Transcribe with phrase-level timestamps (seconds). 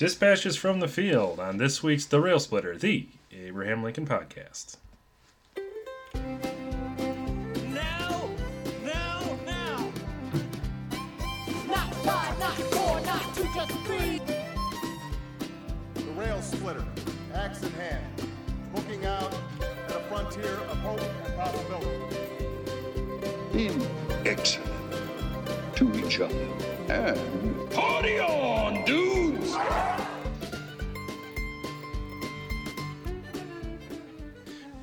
[0.00, 4.78] Dispatches from the field on this week's The Rail Splitter, the Abraham Lincoln podcast.
[6.14, 8.30] Now,
[8.82, 9.92] now, now.
[11.66, 14.22] Not five, not four, not two, just three.
[15.92, 16.86] The rail splitter,
[17.34, 18.02] axe in hand,
[18.74, 19.34] looking out
[19.86, 22.16] at a frontier of hope and possibility.
[23.52, 23.86] being
[24.24, 24.72] excellent
[25.76, 26.48] to each other.
[26.88, 29.09] And party on, dudes!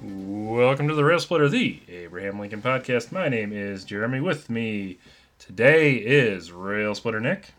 [0.01, 3.11] Welcome to The Rail Splitter, the Abraham Lincoln podcast.
[3.11, 4.19] My name is Jeremy.
[4.21, 4.99] With me
[5.39, 7.53] today is Rail Splitter Nick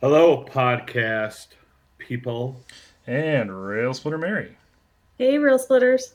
[0.00, 1.48] Hello, podcast
[1.98, 2.60] people.
[3.06, 4.56] and Rail Splitter Mary.
[5.18, 6.14] Hey, Rail Splitters.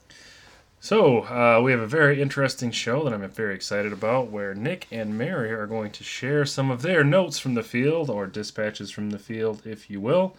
[0.83, 4.87] So, uh, we have a very interesting show that I'm very excited about where Nick
[4.89, 8.89] and Mary are going to share some of their notes from the field or dispatches
[8.89, 10.35] from the field, if you will.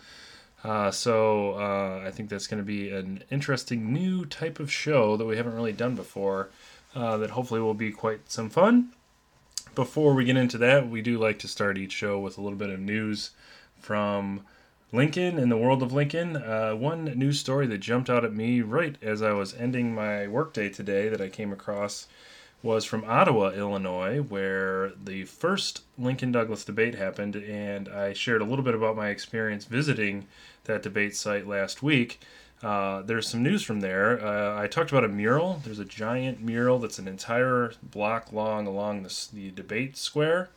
[0.64, 5.16] Uh, so, uh, I think that's going to be an interesting new type of show
[5.16, 6.48] that we haven't really done before,
[6.96, 8.90] uh, that hopefully will be quite some fun.
[9.76, 12.58] Before we get into that, we do like to start each show with a little
[12.58, 13.30] bit of news
[13.78, 14.42] from
[14.94, 16.36] Lincoln in the world of Lincoln.
[16.36, 20.26] Uh, one news story that jumped out at me right as I was ending my
[20.28, 22.08] workday today that I came across
[22.62, 28.44] was from Ottawa, Illinois, where the first Lincoln Douglas debate happened, and I shared a
[28.44, 30.26] little bit about my experience visiting
[30.64, 32.20] that debate site last week.
[32.62, 34.24] Uh, there's some news from there.
[34.24, 35.62] Uh, I talked about a mural.
[35.64, 40.50] There's a giant mural that's an entire block long along the, the debate square.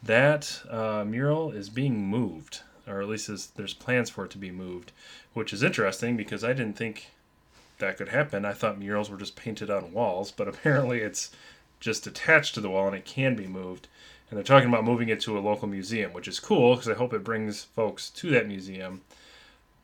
[0.00, 4.50] That uh, mural is being moved, or at least there's plans for it to be
[4.50, 4.92] moved,
[5.32, 7.10] which is interesting because I didn't think
[7.78, 8.44] that could happen.
[8.44, 11.30] I thought murals were just painted on walls, but apparently it's
[11.80, 13.88] just attached to the wall and it can be moved.
[14.30, 16.94] And they're talking about moving it to a local museum, which is cool because I
[16.94, 19.02] hope it brings folks to that museum.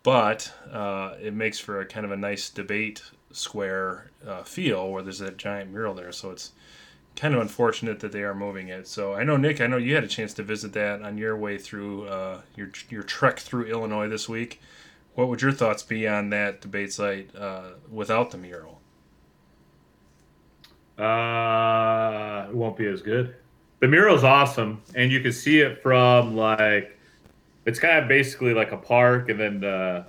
[0.02, 5.02] But uh, it makes for a kind of a nice debate square uh, feel where
[5.02, 6.10] there's that giant mural there.
[6.10, 6.52] So it's
[7.20, 8.88] kind of unfortunate that they are moving it.
[8.88, 11.36] So I know Nick, I know you had a chance to visit that on your
[11.36, 14.60] way through uh, your your trek through Illinois this week.
[15.16, 18.80] What would your thoughts be on that debate site uh, without the mural?
[20.98, 23.34] Uh, it won't be as good.
[23.80, 26.98] The mural's awesome, and you can see it from like
[27.66, 30.06] it's kind of basically like a park, and then the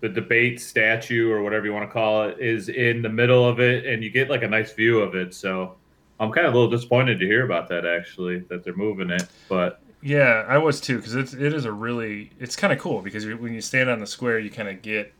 [0.00, 3.60] the debate statue or whatever you want to call it is in the middle of
[3.60, 5.34] it, and you get like a nice view of it.
[5.34, 5.76] So
[6.20, 9.26] I'm kind of a little disappointed to hear about that actually that they're moving it,
[9.48, 13.00] but Yeah, I was too because it's it is a really it's kind of cool
[13.00, 15.12] because when you stand on the square, you kind of get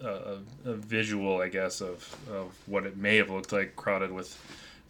[0.00, 4.38] a, a, visual, I guess, of of what it may have looked like crowded with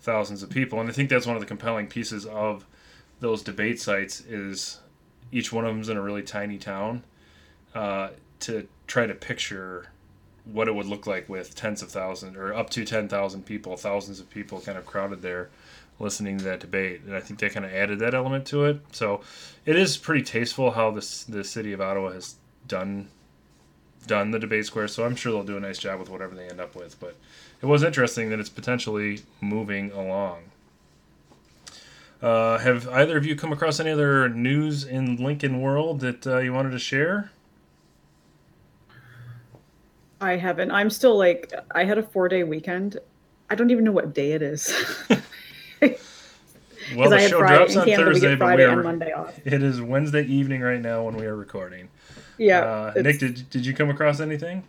[0.01, 2.67] thousands of people, and I think that's one of the compelling pieces of
[3.21, 4.81] those debate sites is
[5.33, 7.03] each one of them's in a really tiny town
[7.75, 9.89] uh, to try to picture
[10.51, 14.21] what it would look like with tens of thousands or up to 10,000 people, thousands
[14.21, 15.51] of people kind of crowded there
[15.99, 17.03] listening to that debate.
[17.07, 18.81] And I think they kind of added that element to it.
[18.93, 19.23] So
[19.65, 22.37] it is pretty tasteful how this the city of Ottawa has
[22.69, 23.09] done
[24.07, 24.89] done the debate square.
[24.89, 26.99] So I'm sure they'll do a nice job with whatever they end up with.
[27.01, 27.17] But
[27.61, 30.45] it was interesting that it's potentially moving along.
[32.23, 36.39] Uh, have either of you come across any other news in Lincoln world that uh,
[36.39, 37.31] you wanted to share?
[40.21, 40.71] I haven't.
[40.71, 42.99] I'm still like, I had a four day weekend.
[43.51, 44.73] I don't even know what day it is.
[46.95, 48.45] Well, Because the I had show Friday drops in on Canada, we Thursday, get but
[48.45, 49.41] we Friday are and Monday off.
[49.45, 51.89] It is Wednesday evening right now when we are recording.
[52.39, 52.61] Yeah.
[52.61, 54.63] Uh, Nick, did, did you come across anything?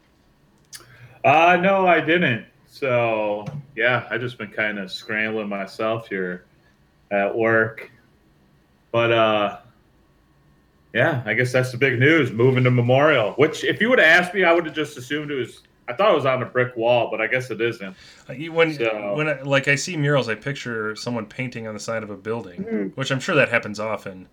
[1.24, 2.46] Uh no, I didn't.
[2.68, 6.46] So yeah, I just been kind of scrambling myself here
[7.12, 7.92] at work.
[8.92, 9.58] But uh
[10.98, 12.32] yeah, I guess that's the big news.
[12.32, 13.34] Moving to Memorial.
[13.34, 15.94] Which if you would have asked me, I would have just assumed it was I
[15.94, 17.96] thought it was on a brick wall, but I guess it isn't.
[18.30, 21.80] Uh, When So- when I, like I see murals, I picture someone painting on the
[21.80, 22.92] side of a building, Mhm.
[22.98, 24.28] which I'm sure that happens often.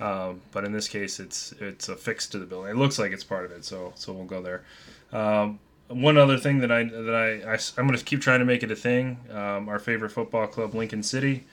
[0.00, 2.70] Um, but in this case, it's it's affixed to the building.
[2.70, 4.62] It looks like it's part of it, so so we'll go there.
[5.12, 5.58] Um,
[5.88, 8.62] one other thing that I that I, I am going to keep trying to make
[8.62, 9.18] it a thing.
[9.30, 11.44] Um, our favorite football club, Lincoln City,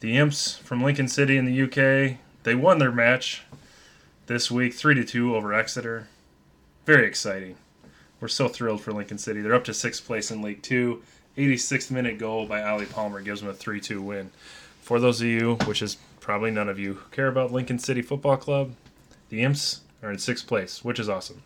[0.00, 3.42] the Imps from Lincoln City in the UK, they won their match
[4.26, 6.08] this week, three to two over Exeter.
[6.84, 7.56] Very exciting.
[8.20, 9.40] We're so thrilled for Lincoln City.
[9.40, 11.02] They're up to sixth place in League Two.
[11.36, 14.30] 86th minute goal by Ollie Palmer gives them a 3 2 win.
[14.80, 18.00] For those of you, which is probably none of you, who care about Lincoln City
[18.00, 18.72] Football Club,
[19.28, 21.42] the Imps are in sixth place, which is awesome.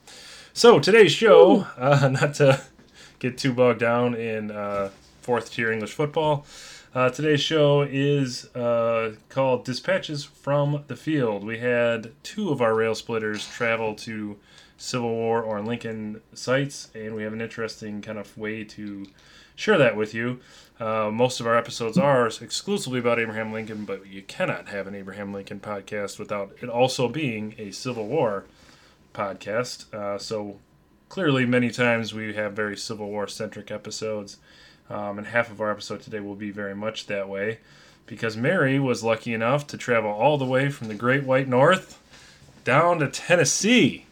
[0.53, 2.63] So today's show, uh, not to
[3.19, 4.91] get too bogged down in uh,
[5.23, 6.47] fourth tier English football,
[6.93, 11.45] Uh, today's show is uh, called Dispatches from the Field.
[11.45, 14.37] We had two of our rail splitters travel to
[14.77, 19.07] Civil War or Lincoln sites, and we have an interesting kind of way to
[19.55, 20.41] share that with you.
[20.81, 24.97] Uh, most of our episodes are exclusively about Abraham Lincoln, but you cannot have an
[24.97, 28.47] Abraham Lincoln podcast without it also being a Civil War
[29.15, 29.95] podcast.
[29.95, 30.59] Uh, so
[31.09, 34.39] clearly, many times we have very Civil War centric episodes,
[34.91, 37.59] um, and half of our episode today will be very much that way
[38.07, 42.01] because Mary was lucky enough to travel all the way from the Great White North
[42.65, 44.07] down to Tennessee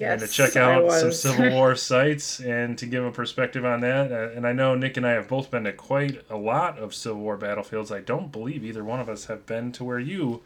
[0.00, 1.12] and to check out some.
[1.12, 4.10] Civil War sites and to give a perspective on that.
[4.12, 6.94] Uh, And I know Nick and I have both been to quite a lot of
[6.94, 7.92] Civil War battlefields.
[7.92, 10.42] I don't believe either one of us have been to where you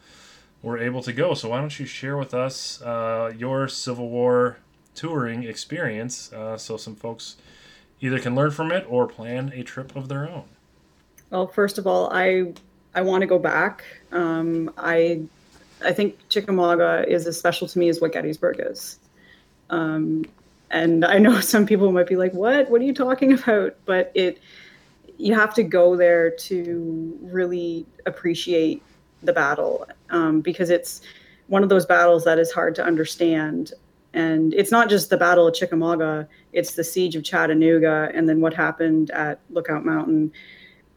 [0.62, 1.34] were able to go.
[1.34, 4.58] So why don't you share with us uh, your Civil War
[4.94, 7.36] touring experience uh, so some folks
[8.00, 10.44] either can learn from it or plan a trip of their own?
[11.30, 12.52] Well, first of all, I
[12.94, 13.84] I want to go back.
[14.12, 15.22] Um, I
[15.84, 18.98] I think Chickamauga is as special to me as what Gettysburg is.
[19.70, 20.24] Um,
[20.70, 22.70] and I know some people might be like, "What?
[22.70, 24.40] What are you talking about?" But it
[25.18, 28.82] you have to go there to really appreciate
[29.22, 31.02] the battle um, because it's
[31.48, 33.72] one of those battles that is hard to understand.
[34.12, 38.40] And it's not just the Battle of Chickamauga; it's the Siege of Chattanooga, and then
[38.40, 40.32] what happened at Lookout Mountain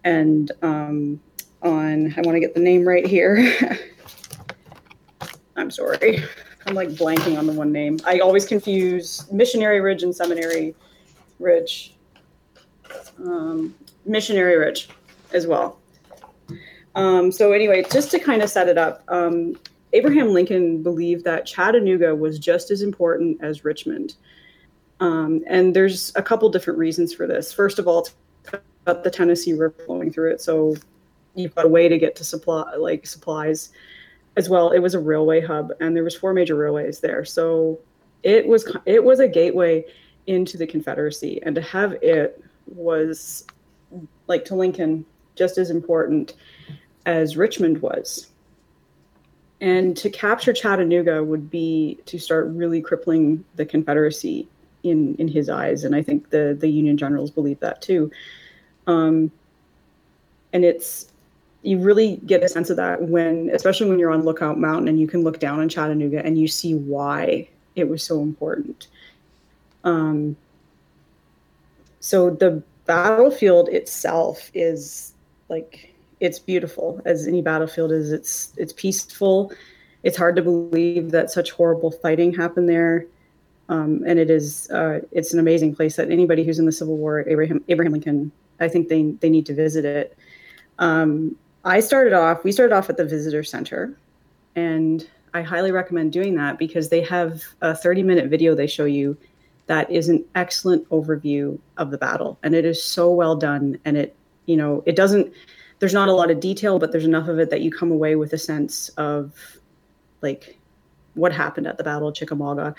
[0.03, 1.19] and um,
[1.61, 3.53] on I want to get the name right here.
[5.55, 6.23] I'm sorry.
[6.65, 7.99] I'm like blanking on the one name.
[8.05, 10.75] I always confuse Missionary Ridge and Seminary
[11.39, 11.95] Ridge.
[13.19, 13.75] Um,
[14.05, 14.89] Missionary Ridge
[15.33, 15.79] as well.
[16.95, 19.55] Um, so anyway, just to kind of set it up, um,
[19.93, 24.15] Abraham Lincoln believed that Chattanooga was just as important as Richmond.
[24.99, 27.53] Um, and there's a couple different reasons for this.
[27.53, 28.07] First of all,
[28.85, 30.75] got the Tennessee River flowing through it, so
[31.35, 33.69] you've got a way to get to supply like supplies
[34.35, 34.71] as well.
[34.71, 37.79] It was a railway hub, and there was four major railways there, so
[38.23, 39.85] it was it was a gateway
[40.27, 43.45] into the Confederacy, and to have it was
[44.27, 45.05] like to Lincoln
[45.35, 46.33] just as important
[47.05, 48.27] as Richmond was.
[49.63, 54.45] And to capture Chattanooga would be to start really crippling the Confederacy
[54.83, 58.11] in in his eyes, and I think the the Union generals believe that too.
[58.87, 59.31] Um,
[60.51, 61.13] and it's
[61.61, 64.99] you really get a sense of that when, especially when you're on Lookout Mountain and
[64.99, 68.87] you can look down on Chattanooga and you see why it was so important.
[69.85, 70.35] Um,
[72.01, 75.13] so the battlefield itself is
[75.47, 75.92] like
[76.23, 78.13] it's beautiful as any battlefield is.
[78.13, 79.51] It's it's peaceful.
[80.03, 83.05] It's hard to believe that such horrible fighting happened there.
[83.67, 86.95] Um, and it is uh, it's an amazing place that anybody who's in the Civil
[86.95, 88.31] War, Abraham Abraham Lincoln,
[88.61, 90.17] I think they they need to visit it.
[90.79, 91.35] Um,
[91.65, 93.93] I started off we started off at the visitor center,
[94.55, 98.85] and I highly recommend doing that because they have a 30 minute video they show
[98.85, 99.17] you
[99.67, 103.77] that is an excellent overview of the battle, and it is so well done.
[103.83, 104.15] And it
[104.45, 105.33] you know it doesn't
[105.83, 108.15] there's not a lot of detail, but there's enough of it that you come away
[108.15, 109.33] with a sense of
[110.21, 110.57] like
[111.15, 112.73] what happened at the Battle of Chickamauga.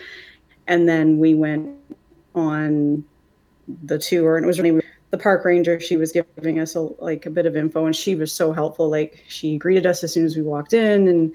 [0.68, 1.76] And then we went
[2.34, 3.04] on
[3.84, 7.26] the tour and it was really the park ranger she was giving us a, like
[7.26, 8.88] a bit of info and she was so helpful.
[8.88, 11.34] Like she greeted us as soon as we walked in and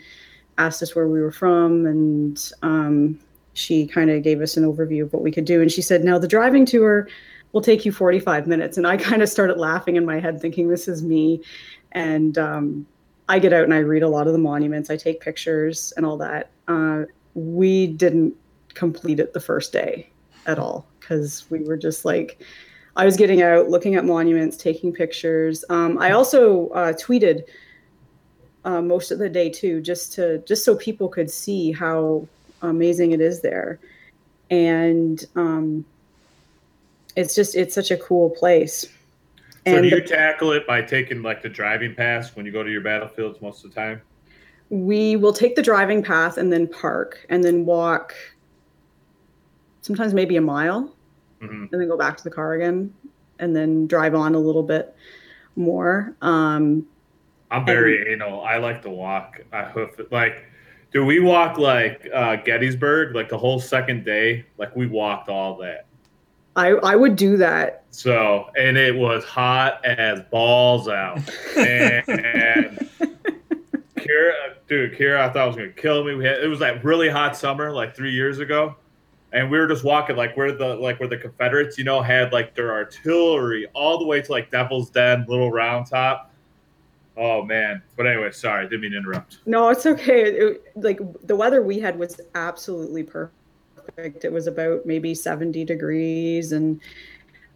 [0.57, 3.19] asked us where we were from and um,
[3.53, 5.61] she kind of gave us an overview of what we could do.
[5.61, 7.07] And she said now the driving tour
[7.51, 8.77] will take you 45 minutes.
[8.77, 11.41] And i kind of started laughing in my head thinking this is me.
[11.91, 12.85] And um,
[13.27, 14.89] i get out and i read a lot of the monuments.
[14.89, 16.49] I take pictures and all that.
[16.67, 17.03] Uh,
[17.33, 18.35] we didn't
[18.73, 20.09] complete it the first day
[20.45, 22.39] at all because we were just like
[22.95, 25.65] i was getting out looking at monuments taking pictures.
[25.69, 27.43] Um, i also uh, tweeted
[28.65, 32.27] uh, most of the day too just to just so people could see how
[32.61, 33.79] amazing it is there.
[34.49, 35.85] And um,
[37.15, 38.89] it's just it's such a cool place So
[39.65, 42.63] and do you the- tackle it by taking like the driving pass when you go
[42.63, 44.01] to your battlefields most of the time?
[44.71, 48.13] we will take the driving path and then park and then walk
[49.81, 50.95] sometimes maybe a mile
[51.41, 52.93] hmm and then go back to the car again
[53.39, 54.95] and then drive on a little bit
[55.55, 56.85] more um
[57.51, 58.43] I'm very anal.
[58.43, 59.41] I like to walk.
[59.51, 60.11] I hoof it.
[60.11, 60.45] Like,
[60.93, 64.45] do we walk like uh, Gettysburg, like the whole second day?
[64.59, 65.87] Like we walked all that.
[66.59, 71.17] I i would do that So, and it was hot as balls out.
[71.57, 72.75] And,
[73.97, 76.13] Kira, dude, Kira, I thought it was gonna kill me.
[76.15, 78.75] We had it was that really hot summer, like three years ago,
[79.33, 82.31] and we were just walking like where the like where the Confederates, you know, had
[82.31, 86.31] like their artillery all the way to like Devil's Den, Little Round Top,
[87.17, 87.81] Oh man.
[87.97, 89.39] But anyway, sorry, didn't mean to interrupt.
[89.45, 90.21] No, it's okay.
[90.23, 93.35] It, like the weather we had was absolutely perfect.
[94.05, 96.79] It was about maybe 70 degrees and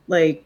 [0.07, 0.43] like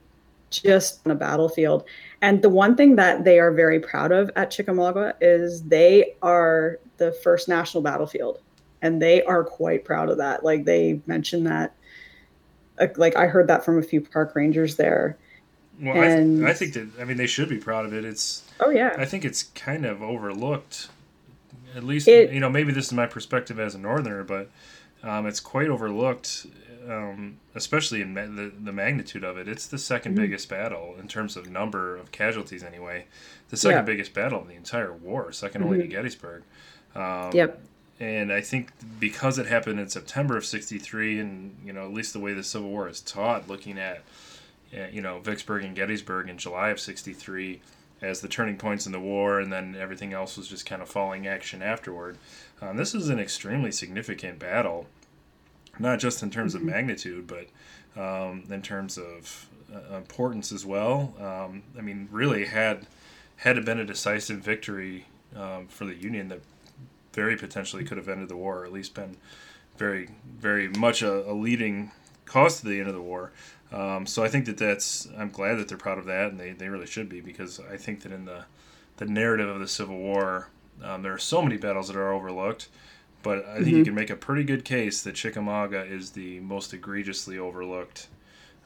[0.50, 1.86] just on a battlefield.
[2.22, 6.80] And the one thing that they are very proud of at Chickamauga is they are
[6.98, 8.40] the first national battlefield.
[8.82, 10.44] And they are quite proud of that.
[10.44, 11.76] Like they mentioned that
[12.96, 15.18] like I heard that from a few park rangers there.
[15.82, 18.06] Well, I, th- I think that I mean they should be proud of it.
[18.06, 18.96] It's Oh yeah.
[18.98, 20.90] I think it's kind of overlooked.
[21.76, 24.50] At least It- you know maybe this is my perspective as a northerner, but
[25.04, 26.48] um, it's quite overlooked,
[26.90, 29.48] um, especially in ma- the the magnitude of it.
[29.48, 30.16] It's the 2nd Mm-hmm.
[30.16, 33.06] biggest battle in terms of number of casualties, anyway.
[33.50, 33.82] The second Yeah.
[33.84, 36.44] biggest battle in the entire war, 2nd only to Gettysburg.
[36.96, 37.62] Um, Yep.
[38.00, 42.14] and I think because it happened in September of '63, and you know at least
[42.14, 44.04] the way the Civil War is taught, looking at
[44.78, 47.62] uh, you know Vicksburg and Gettysburg in July of '63
[48.02, 50.90] as the turning points in the war, and then everything else was just kind of
[50.90, 52.18] falling action afterward.
[52.62, 54.88] Um, this is an extremely significant battle,
[55.78, 57.48] not just in terms of magnitude, but
[58.02, 61.14] um, in terms of uh, importance as well.
[61.20, 62.88] Um, I mean, really had
[63.38, 66.42] had it been a decisive victory um, for the Union, that
[67.14, 69.18] very potentially could have ended the war, or at least been
[69.78, 70.10] very,
[70.40, 71.92] very much a, a leading
[72.26, 73.32] cause to the end of the war.
[73.72, 76.52] Um, so I think that that's I'm glad that they're proud of that, and they,
[76.52, 78.46] they really should be because I think that in the
[78.98, 80.50] the narrative of the Civil War,
[80.84, 82.70] um, there are so many battles that are overlooked.
[83.24, 86.74] But I think you can make a pretty good case that Chickamauga is the most
[86.74, 88.08] egregiously overlooked.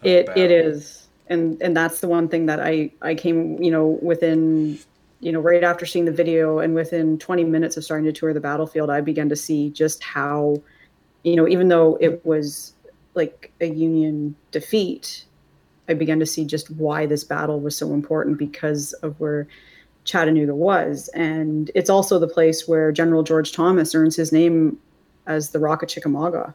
[0.04, 0.44] uh, it battle.
[0.44, 4.78] it is and and that's the one thing that i i came you know within
[5.22, 8.34] you know right after seeing the video and within 20 minutes of starting to tour
[8.34, 10.62] the battlefield i began to see just how
[11.24, 12.74] you know even though it was
[13.14, 15.26] like a union defeat
[15.88, 19.48] i began to see just why this battle was so important because of where
[20.04, 24.78] chattanooga was and it's also the place where general george thomas earns his name
[25.28, 26.54] as the rock of chickamauga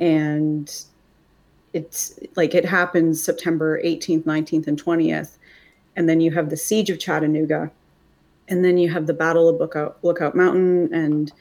[0.00, 0.84] and
[1.74, 5.36] it's like it happens September 18th, 19th, and 20th.
[5.96, 7.70] And then you have the siege of Chattanooga.
[8.48, 11.32] And then you have the Battle of Lookout, Lookout Mountain and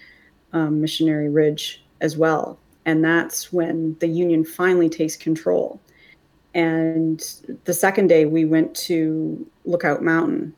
[0.53, 2.57] um, Missionary Ridge as well.
[2.85, 5.79] And that's when the Union finally takes control.
[6.55, 7.23] And
[7.65, 10.53] the second day, we went to Lookout Mountain.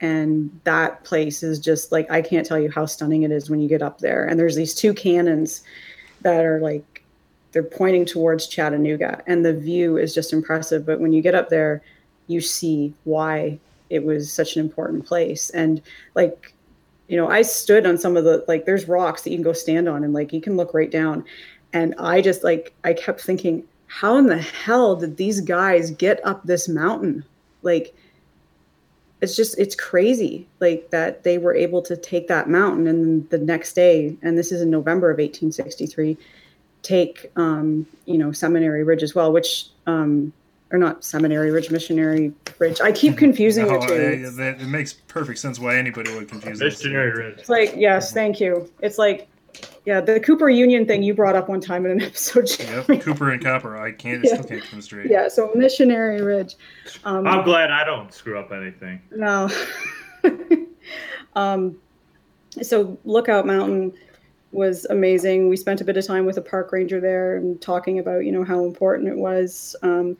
[0.00, 3.60] And that place is just like, I can't tell you how stunning it is when
[3.60, 4.24] you get up there.
[4.24, 5.62] And there's these two cannons
[6.22, 7.04] that are like
[7.52, 10.86] they're pointing towards Chattanooga and the view is just impressive.
[10.86, 11.82] But when you get up there,
[12.28, 13.58] you see why
[13.90, 15.50] it was such an important place.
[15.50, 15.82] And
[16.14, 16.54] like,
[17.08, 19.52] you know, I stood on some of the like there's rocks that you can go
[19.52, 21.24] stand on and like you can look right down.
[21.72, 26.24] And I just like I kept thinking, how in the hell did these guys get
[26.24, 27.24] up this mountain?
[27.62, 27.94] Like
[29.20, 33.38] it's just it's crazy like that they were able to take that mountain and the
[33.38, 36.16] next day and this is in november of 1863
[36.82, 40.32] take um, you know seminary ridge as well which um,
[40.72, 44.66] or not seminary ridge missionary ridge i keep confusing No, the two I- that, it
[44.68, 46.78] makes perfect sense why anybody would confuse those.
[46.82, 47.38] Missionary Ridge.
[47.38, 49.28] it's like yes thank you it's like
[49.86, 52.96] yeah the cooper union thing you brought up one time in an episode Jeremy.
[52.96, 53.78] Yep, Cooper and Copper.
[53.78, 54.34] I can't Yeah.
[54.34, 55.10] still can't keep them straight.
[55.10, 56.56] yeah so missionary ridge
[57.04, 59.00] um, I'm glad I don't screw up anything.
[59.10, 59.48] No.
[61.36, 61.76] um,
[62.62, 63.92] so Lookout Mountain
[64.52, 65.48] was amazing.
[65.48, 68.32] We spent a bit of time with a park ranger there and talking about, you
[68.32, 69.76] know, how important it was.
[69.82, 70.16] Um,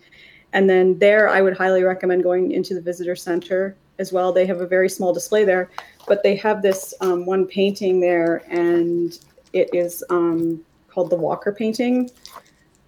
[0.53, 4.33] and then there, I would highly recommend going into the visitor center as well.
[4.33, 5.71] They have a very small display there,
[6.07, 9.19] but they have this um, one painting there, and
[9.53, 12.11] it is um, called the Walker painting,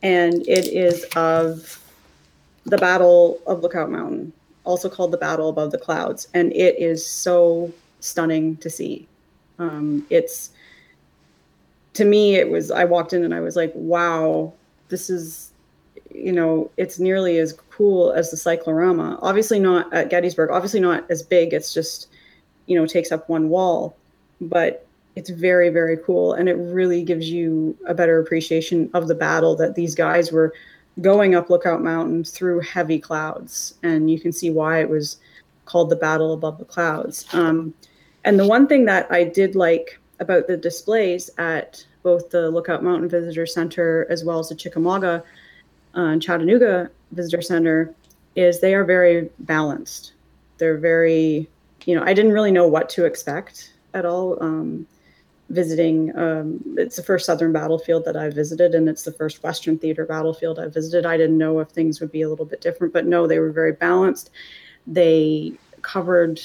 [0.02, 1.78] and it is of
[2.64, 4.32] the Battle of Lookout Mountain,
[4.64, 9.08] also called the Battle Above the Clouds, and it is so stunning to see.
[9.58, 10.50] Um, it's
[11.94, 12.70] to me, it was.
[12.70, 14.52] I walked in and I was like, "Wow,
[14.88, 15.50] this is."
[16.14, 19.18] You know, it's nearly as cool as the cyclorama.
[19.22, 20.50] Obviously, not at Gettysburg.
[20.50, 21.54] Obviously, not as big.
[21.54, 22.08] It's just,
[22.66, 23.96] you know, takes up one wall,
[24.38, 29.14] but it's very, very cool, and it really gives you a better appreciation of the
[29.14, 30.52] battle that these guys were
[31.00, 35.18] going up Lookout Mountain through heavy clouds, and you can see why it was
[35.64, 37.26] called the Battle Above the Clouds.
[37.32, 37.74] Um,
[38.24, 42.82] and the one thing that I did like about the displays at both the Lookout
[42.82, 45.22] Mountain Visitor Center as well as the Chickamauga
[45.96, 47.94] uh, and Chattanooga Visitor Center
[48.34, 50.14] is they are very balanced.
[50.58, 51.48] They're very,
[51.84, 54.42] you know, I didn't really know what to expect at all.
[54.42, 54.86] Um,
[55.52, 59.78] visiting um, it's the first southern battlefield that i visited and it's the first western
[59.78, 62.92] theater battlefield i visited i didn't know if things would be a little bit different
[62.92, 64.30] but no they were very balanced
[64.86, 66.40] they covered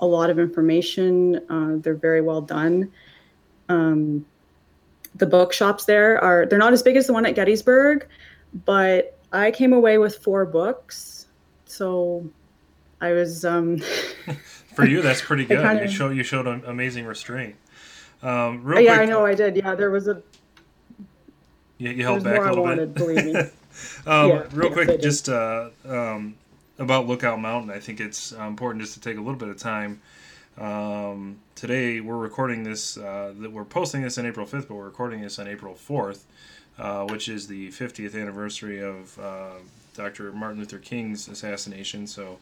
[0.00, 1.40] a lot of information.
[1.50, 2.88] Uh, they're very well done.
[3.68, 4.24] Um,
[5.16, 8.06] the bookshops there are they're not as big as the one at Gettysburg,
[8.64, 11.26] but I came away with four books.
[11.66, 12.28] So
[13.00, 13.78] I was um,
[14.76, 15.60] For you, that's pretty good.
[15.60, 17.56] kinda- You show you showed an amazing restraint.
[18.22, 19.56] Um, real yeah, quick, I know I did.
[19.56, 20.22] Yeah, there was a
[21.78, 22.94] You, you held back a I little wanted, bit.
[22.94, 23.34] believe me.
[24.06, 26.34] Um, Yeah, real yes, quick, just uh, um,
[26.80, 27.70] about Lookout Mountain.
[27.70, 30.00] I think it's uh, important just to take a little bit of time.
[30.58, 32.96] Um, today we're recording this.
[32.98, 36.26] Uh, that we're posting this on April fifth, but we're recording this on April fourth,
[36.76, 39.52] uh, which is the fiftieth anniversary of uh,
[39.94, 40.32] Dr.
[40.32, 42.08] Martin Luther King's assassination.
[42.08, 42.38] So.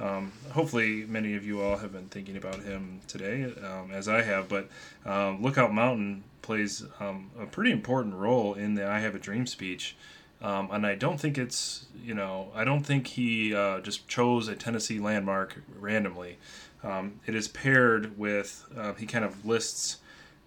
[0.00, 4.22] Um, hopefully, many of you all have been thinking about him today, um, as I
[4.22, 4.48] have.
[4.48, 4.68] But
[5.04, 9.46] um, Lookout Mountain plays um, a pretty important role in the "I Have a Dream"
[9.46, 9.96] speech.
[10.40, 14.46] Um, and I don't think it's, you know, I don't think he uh, just chose
[14.46, 16.38] a Tennessee landmark randomly.
[16.84, 19.96] Um, it is paired with, uh, he kind of lists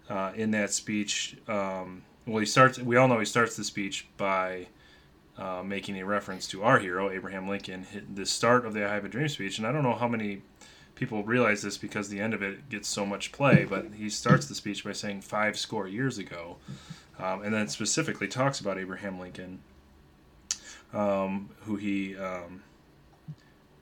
[0.08, 1.36] uh, in that speech,
[2.26, 4.68] well, he starts, we all know he starts the speech by
[5.38, 9.04] uh, making a reference to our hero, Abraham Lincoln, the start of the I Have
[9.04, 9.58] a Dream speech.
[9.58, 10.42] And I don't know how many
[10.94, 14.46] people realize this because the end of it gets so much play, but he starts
[14.46, 16.56] the speech by saying five score years ago.
[17.18, 19.60] Um, and then specifically talks about Abraham Lincoln
[20.92, 22.62] um, who he um,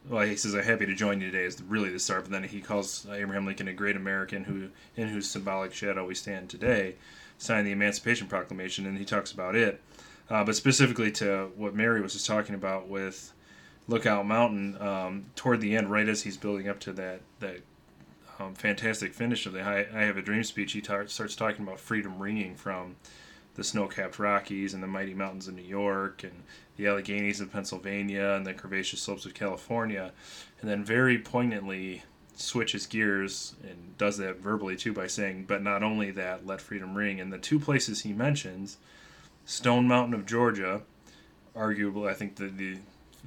[0.09, 2.45] well he says I'm happy to join you today is really the start but then
[2.45, 6.97] he calls Abraham Lincoln a great American who in whose symbolic shadow we stand today
[7.39, 9.81] signed the Emancipation Proclamation and he talks about it
[10.31, 13.33] uh, but specifically to what Mary was just talking about with
[13.89, 17.61] Lookout Mountain um, toward the end right as he's building up to that that
[18.39, 21.67] um, fantastic finish of the I, I Have a Dream speech he tar- starts talking
[21.67, 22.97] about freedom ringing from
[23.57, 26.45] the snow-capped Rockies and the mighty mountains of New York and
[26.77, 30.13] the Alleghenies of Pennsylvania and the curvaceous slopes of California,
[30.61, 35.83] and then very poignantly switches gears and does that verbally too by saying, "But not
[35.83, 38.79] only that, let freedom ring." And the two places he mentions,
[39.51, 40.83] Stone Mountain of Georgia,
[41.57, 42.79] arguably, I think the, the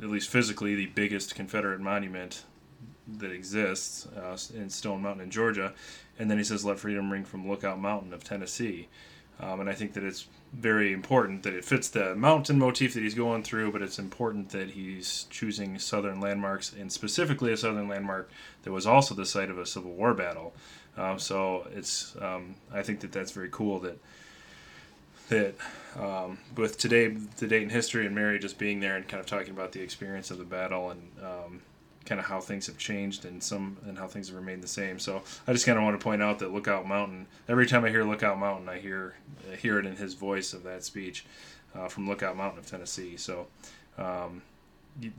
[0.01, 2.46] at least physically the biggest Confederate monument
[3.18, 5.74] that exists uh, in Stone Mountain in Georgia,
[6.18, 8.88] and then he says, "Let freedom ring from Lookout Mountain of Tennessee."
[9.42, 13.03] Um, and I think that it's very important that it fits the mountain motif that
[13.03, 17.90] he's going through, but it's important that he's choosing southern landmarks, and specifically a southern
[17.90, 18.31] landmark
[18.62, 20.53] that was also the site of a Civil War battle.
[20.96, 24.00] Um, so it's um, I think that that's very cool that
[25.33, 25.55] that
[26.00, 29.25] um, with today the date in history and Mary just being there and kind of
[29.25, 31.61] talking about the experience of the battle and um,
[32.05, 35.00] kind of how things have changed and some and how things have remained the same.
[35.00, 37.27] So I just kind of want to point out that Lookout Mountain.
[37.48, 39.15] Every time I hear Lookout Mountain, I hear
[39.51, 41.25] I hear it in his voice of that speech
[41.75, 43.17] uh, from Lookout Mountain of Tennessee.
[43.17, 43.48] So.
[43.98, 44.41] Um,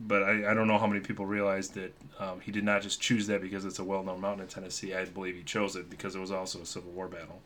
[0.07, 3.00] but I, I don't know how many people realize that um, he did not just
[3.00, 4.94] choose that because it's a well-known mountain in Tennessee.
[4.94, 7.40] I believe he chose it because it was also a Civil War battle.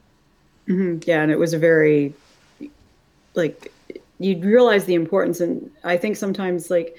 [0.69, 1.07] Mhm.
[1.07, 2.13] Yeah, and it was a very
[3.35, 3.73] like
[4.19, 6.97] you'd realize the importance, and I think sometimes like,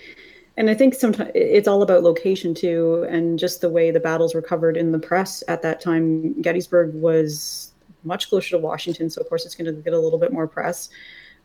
[0.57, 4.33] and I think sometimes it's all about location too, and just the way the battles
[4.33, 6.41] were covered in the press at that time.
[6.41, 7.71] Gettysburg was
[8.03, 10.47] much closer to Washington, so of course it's going to get a little bit more
[10.47, 10.89] press.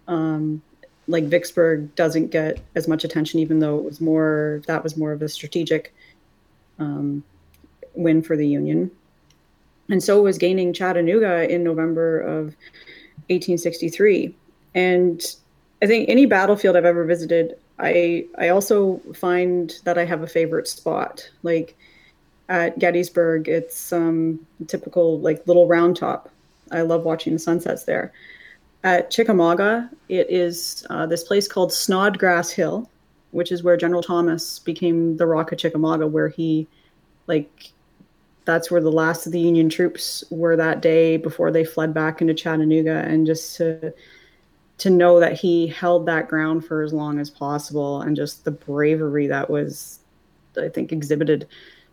[0.07, 0.63] Um,
[1.07, 5.13] like Vicksburg doesn't get as much attention, even though it was more that was more
[5.13, 5.95] of a strategic
[6.79, 7.23] um,
[7.95, 8.91] win for the Union.
[9.91, 12.57] And so was gaining Chattanooga in November of
[13.29, 14.35] 1863.
[14.75, 15.23] And
[15.83, 20.27] I think any battlefield I've ever visited, I I also find that I have a
[20.27, 21.29] favorite spot.
[21.43, 21.77] Like
[22.49, 26.31] at Gettysburg, it's um typical like little round top.
[26.73, 28.13] I love watching the sunsets there.
[28.83, 32.91] At Chickamauga, it is uh, this place called Snodgrass Hill,
[33.31, 36.67] which is where General Thomas became the Rock of Chickamauga, where he
[37.27, 37.71] like
[38.45, 42.21] that's where the last of the Union troops were that day before they fled back
[42.21, 43.95] into Chattanooga, and just to
[44.85, 48.51] to know that he held that ground for as long as possible, and just the
[48.51, 50.01] bravery that was,
[50.61, 51.49] I think, exhibited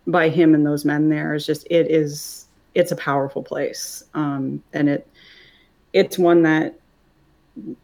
[0.06, 4.62] by him and those men there is just it is it's a powerful place, um,
[4.74, 5.08] and it
[5.94, 6.78] it's one that,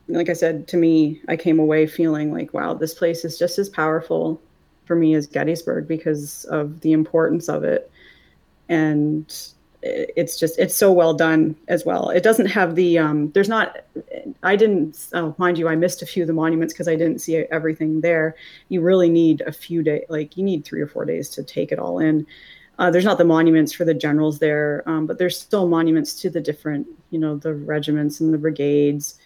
[0.09, 3.59] like I said, to me, I came away feeling like, wow, this place is just
[3.59, 4.39] as powerful
[4.85, 7.91] for me as Gettysburg because of the importance of it.
[8.69, 9.35] And
[10.17, 12.11] it's just it's so well done as well.
[12.11, 13.79] It doesn't have the um there's not
[14.43, 17.21] i didn't oh, mind you i missed a few of the monuments because i didn't
[17.21, 18.37] see everything there.
[18.69, 21.73] You really need a few days like you need three or four days to take
[21.73, 22.27] it all in.
[22.79, 26.31] Uh, there's not the monuments for the generals there um, but there's still monuments to
[26.31, 29.19] the different you know the regiments and the brigades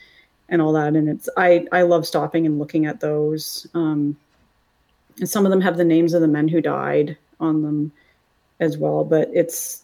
[0.48, 0.94] and all that.
[0.94, 3.66] And it's i i love stopping and looking at those.
[3.74, 4.16] Um
[5.18, 7.92] and some of them have the names of the men who died on them
[8.60, 9.04] as well.
[9.04, 9.82] But it's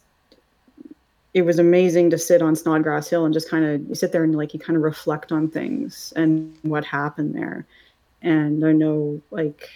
[1.33, 4.35] it was amazing to sit on Snodgrass Hill and just kind of sit there and
[4.35, 7.65] like you kind of reflect on things and what happened there.
[8.21, 9.69] And I know like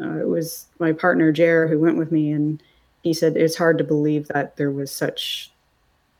[0.00, 2.62] uh, it was my partner Jer who went with me, and
[3.02, 5.50] he said it's hard to believe that there was such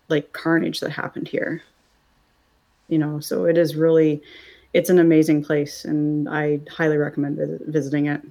[0.09, 1.63] like carnage that happened here.
[2.89, 4.23] You know, so it is really
[4.73, 8.23] it's an amazing place, and I highly recommend vis- visiting it.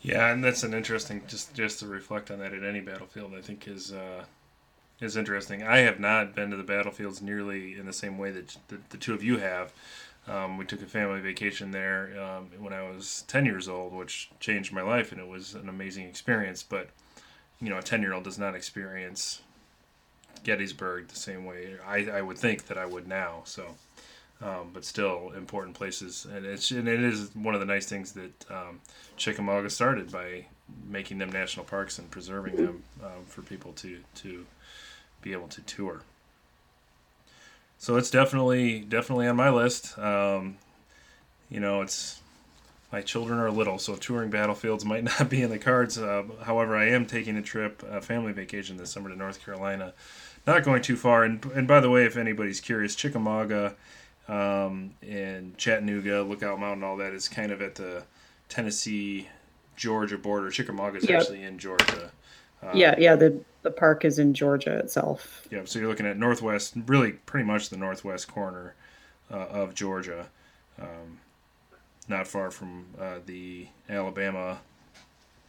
[0.00, 3.34] Yeah, and that's an interesting just just to reflect on that at any battlefield.
[3.36, 4.24] I think is uh,
[5.00, 5.62] is interesting.
[5.62, 8.96] I have not been to the battlefields nearly in the same way that the, the
[8.96, 9.72] two of you have.
[10.26, 14.30] Um, we took a family vacation there um, when I was 10 years old, which
[14.40, 16.62] changed my life, and it was an amazing experience.
[16.62, 16.90] But
[17.60, 19.40] you know, a 10 year old does not experience
[20.44, 23.42] Gettysburg the same way I, I would think that I would now.
[23.44, 23.74] So,
[24.40, 28.12] um, but still important places, and it's and it is one of the nice things
[28.12, 28.80] that um,
[29.16, 30.46] Chickamauga started by
[30.86, 34.46] making them national parks and preserving them um, for people to to
[35.22, 36.02] be able to tour.
[37.78, 39.98] So it's definitely definitely on my list.
[39.98, 40.56] Um,
[41.48, 42.20] you know, it's
[42.92, 45.98] my children are little, so touring battlefields might not be in the cards.
[45.98, 49.92] Uh, however, I am taking a trip, a family vacation this summer to North Carolina.
[50.46, 51.24] Not going too far.
[51.24, 53.74] And and by the way, if anybody's curious, Chickamauga
[54.28, 58.02] um, and Chattanooga, Lookout Mountain, all that is kind of at the
[58.48, 59.28] Tennessee
[59.76, 60.50] Georgia border.
[60.50, 61.20] Chickamauga is Yep.
[61.20, 62.10] actually in Georgia.
[62.62, 63.16] Uh, yeah, yeah.
[63.16, 65.46] The the park is in Georgia itself.
[65.50, 68.74] Yeah, so you're looking at northwest, really pretty much the northwest corner
[69.30, 70.26] uh, of Georgia,
[70.80, 71.18] um,
[72.08, 74.58] not far from uh, the Alabama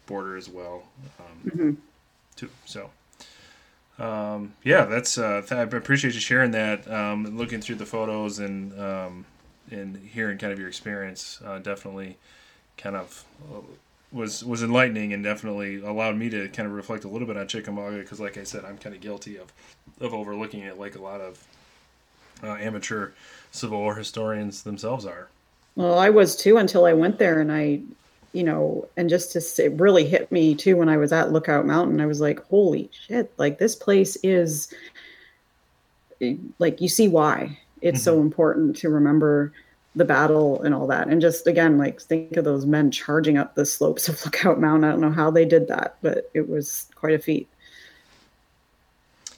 [0.06, 0.84] border as well.
[1.20, 1.78] Um,
[2.36, 2.50] Too.
[2.66, 2.90] So,
[4.00, 5.18] um, yeah, that's.
[5.18, 6.90] Uh, th- I appreciate you sharing that.
[6.92, 9.26] Um, looking through the photos and um,
[9.72, 12.18] and hearing kind of your experience, uh, definitely
[12.78, 13.60] kind of uh,
[14.12, 17.48] was was enlightening and definitely allowed me to kind of reflect a little bit on
[17.48, 19.52] Chickamauga because, like I said, I'm kind of guilty of
[20.02, 21.44] of overlooking it, like a lot of
[22.44, 23.12] uh, amateur
[23.52, 25.30] Civil War historians themselves are.
[25.76, 27.82] Well, I was too until I went there, and I,
[28.34, 31.32] you know, and just to say, it really hit me too when I was at
[31.32, 32.02] Lookout Mountain.
[32.02, 33.32] I was like, holy shit!
[33.38, 34.74] Like this place is,
[36.58, 39.54] like you see why it's so important to remember
[39.96, 43.56] the battle and all that, and just again, like think of those men charging up
[43.56, 44.84] the slopes of Lookout Mountain.
[44.84, 47.48] I don't know how they did that, but it was quite a feat.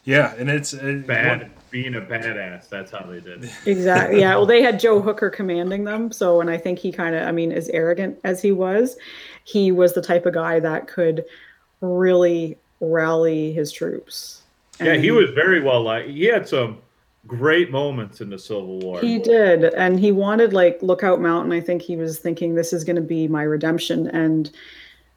[0.03, 2.69] Yeah, and it's it, Bad being a badass.
[2.69, 3.45] That's how they did.
[3.45, 3.51] it.
[3.65, 4.19] Exactly.
[4.19, 4.35] Yeah.
[4.35, 6.11] Well, they had Joe Hooker commanding them.
[6.11, 8.97] So, and I think he kind of, I mean, as arrogant as he was,
[9.45, 11.23] he was the type of guy that could
[11.79, 14.41] really rally his troops.
[14.79, 16.09] Yeah, he was very well liked.
[16.09, 16.79] He had some
[17.27, 18.99] great moments in the Civil War.
[18.99, 19.63] He did.
[19.63, 21.51] And he wanted, like, Lookout Mountain.
[21.51, 24.07] I think he was thinking, this is going to be my redemption.
[24.07, 24.51] And,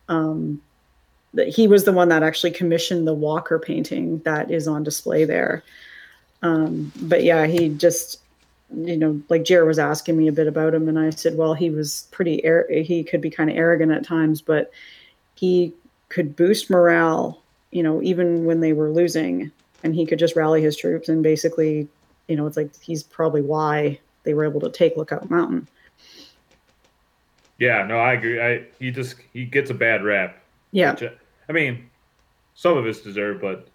[0.08, 0.60] um,
[1.48, 5.64] he was the one that actually commissioned the Walker painting that is on display there.
[6.42, 8.20] Um, but yeah, he just,
[8.72, 11.54] you know, like Jared was asking me a bit about him, and I said, well,
[11.54, 14.70] he was pretty, ar- he could be kind of arrogant at times, but
[15.34, 15.72] he
[16.08, 19.50] could boost morale, you know, even when they were losing,
[19.82, 21.08] and he could just rally his troops.
[21.08, 21.88] And basically,
[22.28, 25.68] you know, it's like he's probably why they were able to take Lookout Mountain.
[27.58, 28.40] Yeah, no, I agree.
[28.40, 30.42] I he just he gets a bad rap.
[30.72, 30.92] Yeah.
[30.92, 31.10] Uh,
[31.48, 31.88] I mean,
[32.54, 33.68] some of it's deserved, but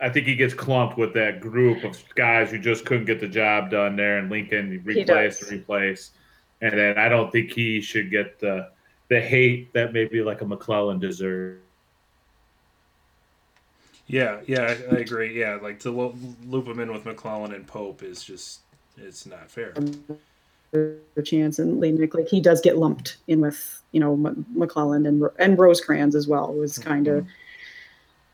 [0.00, 3.28] I think he gets clumped with that group of guys who just couldn't get the
[3.28, 5.48] job done there, and Lincoln replace does.
[5.48, 6.10] and replace.
[6.60, 8.70] And then I don't think he should get the
[9.08, 11.60] the hate that maybe like a McClellan deserves.
[14.06, 15.38] Yeah, yeah, I, I agree.
[15.38, 16.14] Yeah, like to lo-
[16.46, 18.60] loop him in with McClellan and Pope is just
[18.96, 19.74] it's not fair.
[21.24, 25.06] chance and Lee Nick, like he does get lumped in with you know M- McClellan
[25.06, 26.88] and Ro- and Rosecrans as well was mm-hmm.
[26.88, 27.26] kind of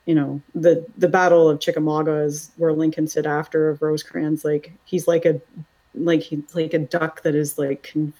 [0.06, 4.44] you know the the battle of Chickamauga is where Lincoln said after of Rosecrans.
[4.44, 5.40] Like he's like a
[5.94, 8.12] like he like a duck that is like con-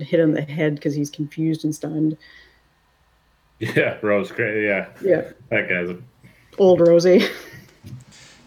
[0.00, 2.16] hit on the head because he's confused and stunned.
[3.60, 5.32] Yeah, Rose, yeah, yeah.
[5.50, 5.98] That guy's a
[6.58, 7.26] old Rosie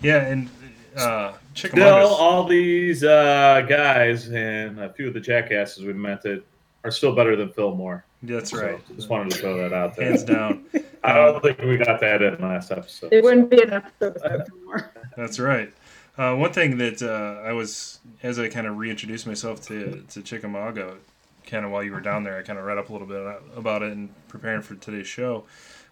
[0.02, 0.50] Yeah, and
[0.95, 6.21] uh, Still, Chickamauga's all these uh, guys and a few of the jackasses we met
[6.24, 6.43] that
[6.84, 8.04] are still better than Fillmore.
[8.24, 10.06] that's So, right, just wanted to throw that out there.
[10.06, 10.65] hands down.
[11.04, 13.12] I don't think we got that in last episode.
[13.12, 15.71] it wouldn't be an episode without more That's right.
[16.17, 20.21] Uh, one thing that uh, I was, as I kind of reintroduced myself to, to
[20.21, 20.97] Chickamauga,
[21.45, 23.21] kind of while you were down there, I kind of read up a little bit
[23.56, 25.45] about it and preparing for today's show.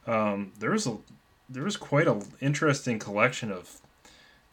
[0.08, 0.98] Um, there was a
[1.50, 3.82] there was quite a interesting collection of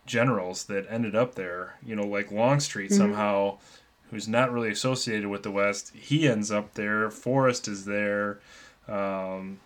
[0.07, 1.77] generals that ended up there.
[1.85, 3.59] You know, like Longstreet somehow,
[4.11, 7.11] who's not really associated with the West, he ends up there.
[7.11, 8.39] Forrest is there.
[8.89, 9.61] Um,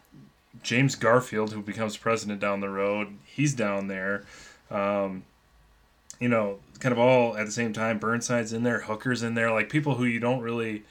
[0.63, 4.25] James Garfield, who becomes president down the road, he's down there.
[4.71, 5.25] Um,
[6.19, 7.99] you know, kind of all at the same time.
[7.99, 10.83] Burnside's in there, Hooker's in there, like people who you don't really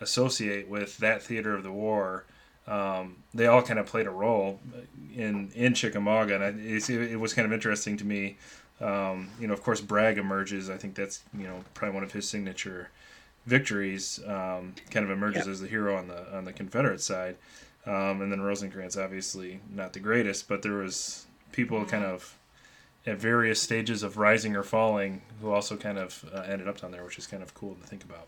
[0.00, 2.24] associate with that theater of the war.
[2.66, 4.58] Um, they all kind of played a role
[5.14, 8.36] in in Chickamauga, and I, it's, it was kind of interesting to me.
[8.80, 10.68] Um, you know, of course, Bragg emerges.
[10.68, 12.90] I think that's you know probably one of his signature
[13.46, 14.20] victories.
[14.26, 15.52] Um, kind of emerges Yep.
[15.52, 17.36] as the hero on the on the Confederate side,
[17.86, 22.36] um, and then Rosecrans obviously not the greatest, but there was people kind of
[23.06, 26.90] at various stages of rising or falling who also kind of uh, ended up down
[26.90, 28.26] there, which is kind of cool to think about.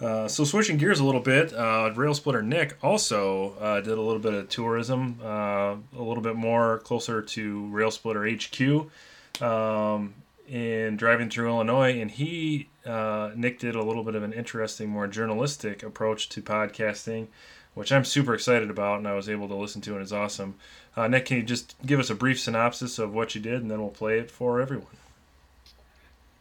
[0.00, 4.00] Uh, so switching gears a little bit, uh, Rail Splitter Nick also uh, did a
[4.00, 10.14] little bit of tourism, uh, a little bit more closer to Rail Splitter HQ, um,
[10.48, 14.88] in driving through Illinois, and he uh, Nick did a little bit of an interesting,
[14.88, 17.26] more journalistic approach to podcasting,
[17.74, 20.54] which I'm super excited about, and I was able to listen to, and it's awesome.
[20.96, 23.80] Nick, can you just give us a brief synopsis of what you did, and then
[23.80, 24.96] we'll play it for everyone.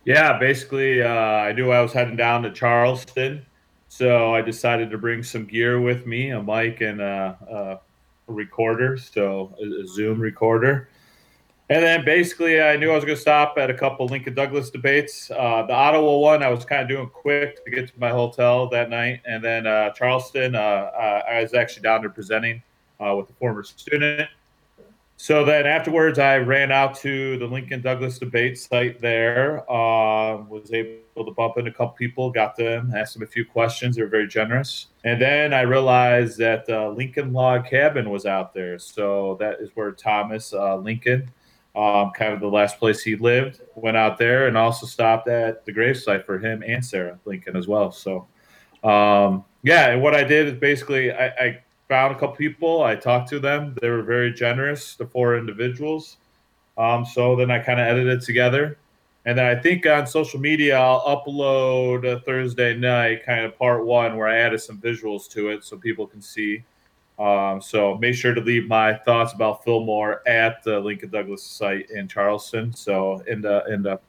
[0.08, 3.46] Yeah, basically, uh, I knew I was heading down to Charleston,
[3.89, 8.96] so I decided to bring some gear with me, a mic and a, a recorder,
[8.98, 10.88] so a, a Zoom recorder.
[11.70, 14.70] And then basically, I knew I was going to stop at a couple Lincoln Douglas
[14.70, 15.30] debates.
[15.30, 18.70] Uh, the Ottawa one, I was kind of doing quick to get to my hotel
[18.70, 22.63] that night, and then uh, Charleston, uh, uh, I was actually down there presenting
[23.06, 24.30] uh, with a former student.
[25.19, 29.60] So then afterwards, I ran out to the Lincoln Douglas debate site there.
[29.69, 33.43] Uh, was able to bump into a couple people, got them, asked them a few
[33.43, 33.95] questions.
[33.95, 34.88] They were very generous.
[35.03, 38.77] And then I realized that uh, Lincoln Log Cabin was out there.
[38.77, 41.32] So that is where Thomas uh, Lincoln,
[41.75, 45.65] um, kind of the last place he lived, went out there and also stopped at
[45.65, 47.91] the gravesite for him and Sarah Lincoln as well.
[47.91, 48.27] So,
[48.84, 52.84] um, yeah, and what I did is basically I, I found a couple people.
[52.84, 53.76] I talked to them.
[53.82, 56.17] They were very generous, the four individuals.
[56.78, 58.78] Um, so then I kind of edited together.
[59.26, 63.86] And then I think on social media, I'll upload a Thursday night, kind of part
[63.86, 66.63] one, where I added some visuals to it so people can see.
[67.19, 71.89] Um, so make sure to leave my thoughts about Fillmore at the Lincoln Douglas site
[71.89, 72.73] in Charleston.
[72.73, 74.00] So in the in the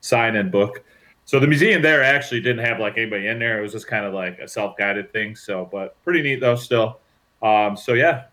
[0.00, 0.84] sign in book.
[1.24, 3.58] So the museum there actually didn't have like anybody in there.
[3.58, 5.34] It was just kind of like a self guided thing.
[5.34, 7.00] So, but pretty neat though still.
[7.44, 8.24] Um, so yeah,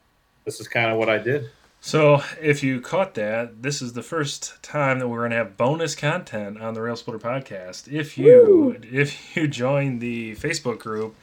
[0.46, 1.50] this is kind of what I did.
[1.84, 5.58] So, if you caught that, this is the first time that we're going to have
[5.58, 7.92] bonus content on the Rail Splitter podcast.
[7.92, 11.16] If you if you join the Facebook group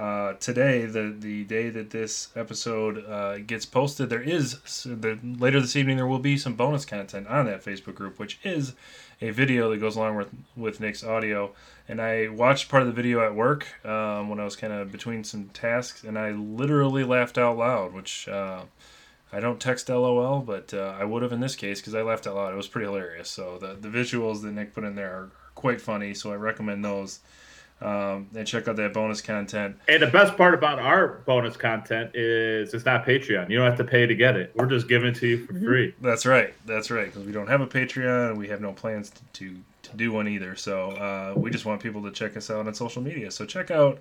[0.00, 5.60] uh, today, the the day that this episode uh, gets posted, there is the later
[5.60, 8.72] this evening there will be some bonus content on that Facebook group, which is
[9.20, 11.52] a video that goes along with with Nick's audio.
[11.86, 14.90] And I watched part of the video at work um, when I was kind of
[14.90, 18.26] between some tasks, and I literally laughed out loud, which.
[18.26, 18.62] Uh,
[19.32, 22.26] I don't text LOL, but uh, I would have in this case because I laughed
[22.26, 22.52] out loud.
[22.52, 23.30] It was pretty hilarious.
[23.30, 26.14] So the, the visuals that Nick put in there are quite funny.
[26.14, 27.20] So I recommend those.
[27.82, 29.76] Um, and check out that bonus content.
[29.88, 33.48] And the best part about our bonus content is it's not Patreon.
[33.48, 34.52] You don't have to pay to get it.
[34.54, 35.94] We're just giving it to you for free.
[36.00, 36.52] That's right.
[36.66, 37.06] That's right.
[37.06, 38.30] Because we don't have a Patreon.
[38.30, 40.56] and We have no plans to, to, to do one either.
[40.56, 43.30] So uh, we just want people to check us out on social media.
[43.30, 43.98] So check out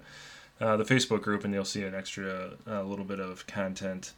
[0.59, 4.11] uh, the Facebook group and you'll see an extra uh, little bit of content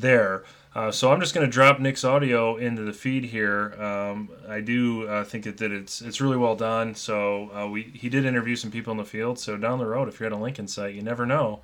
[0.00, 0.44] there.
[0.74, 3.74] Uh, so I'm just going to drop Nick's audio into the feed here.
[3.82, 6.94] Um, I do uh, think that, that it's it's really well done.
[6.94, 9.38] So uh, we he did interview some people in the field.
[9.38, 11.60] So down the road, if you're at a Lincoln site, you never know.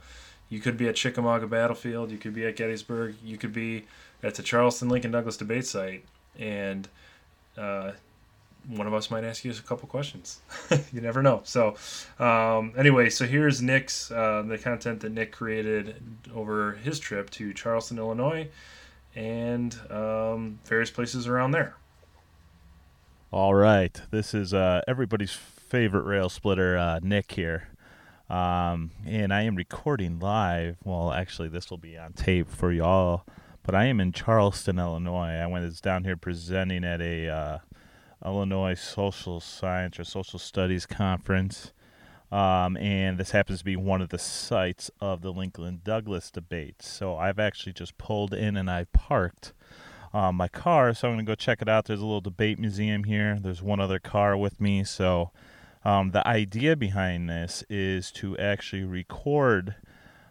[0.49, 2.11] You could be at Chickamauga Battlefield.
[2.11, 3.16] You could be at Gettysburg.
[3.23, 3.85] You could be
[4.23, 6.05] at the Charleston Lincoln Douglas debate site,
[6.38, 6.88] and
[7.57, 7.92] uh,
[8.68, 10.40] one of us might ask you a couple questions.
[10.92, 11.40] you never know.
[11.44, 11.77] So,
[12.18, 15.96] um, anyway, so here's Nick's uh, the content that Nick created
[16.35, 18.48] over his trip to Charleston, Illinois,
[19.14, 21.74] and um, various places around there.
[23.31, 27.68] All right, this is uh, everybody's favorite rail splitter, uh, Nick here,
[28.31, 30.77] um, and I am recording live.
[30.85, 33.24] Well, actually, this will be on tape for y'all,
[33.64, 35.33] but I am in Charleston, Illinois.
[35.33, 37.59] I was down here presenting at a uh,
[38.25, 41.73] Illinois Social Science or Social Studies conference,
[42.33, 46.83] um, and this happens to be one of the sites of the Lincoln Douglas debate.
[46.83, 49.53] So I've actually just pulled in and I parked
[50.13, 51.87] um, my car, so I'm gonna go check it out.
[51.87, 53.39] There's a little debate museum here.
[53.41, 55.33] There's one other car with me, so
[55.85, 59.75] um, the idea behind this is to actually record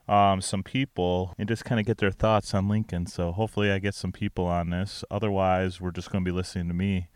[0.07, 3.05] um, some people and just kind of get their thoughts on Lincoln.
[3.05, 5.03] So hopefully, I get some people on this.
[5.11, 7.07] Otherwise, we're just gonna be listening to me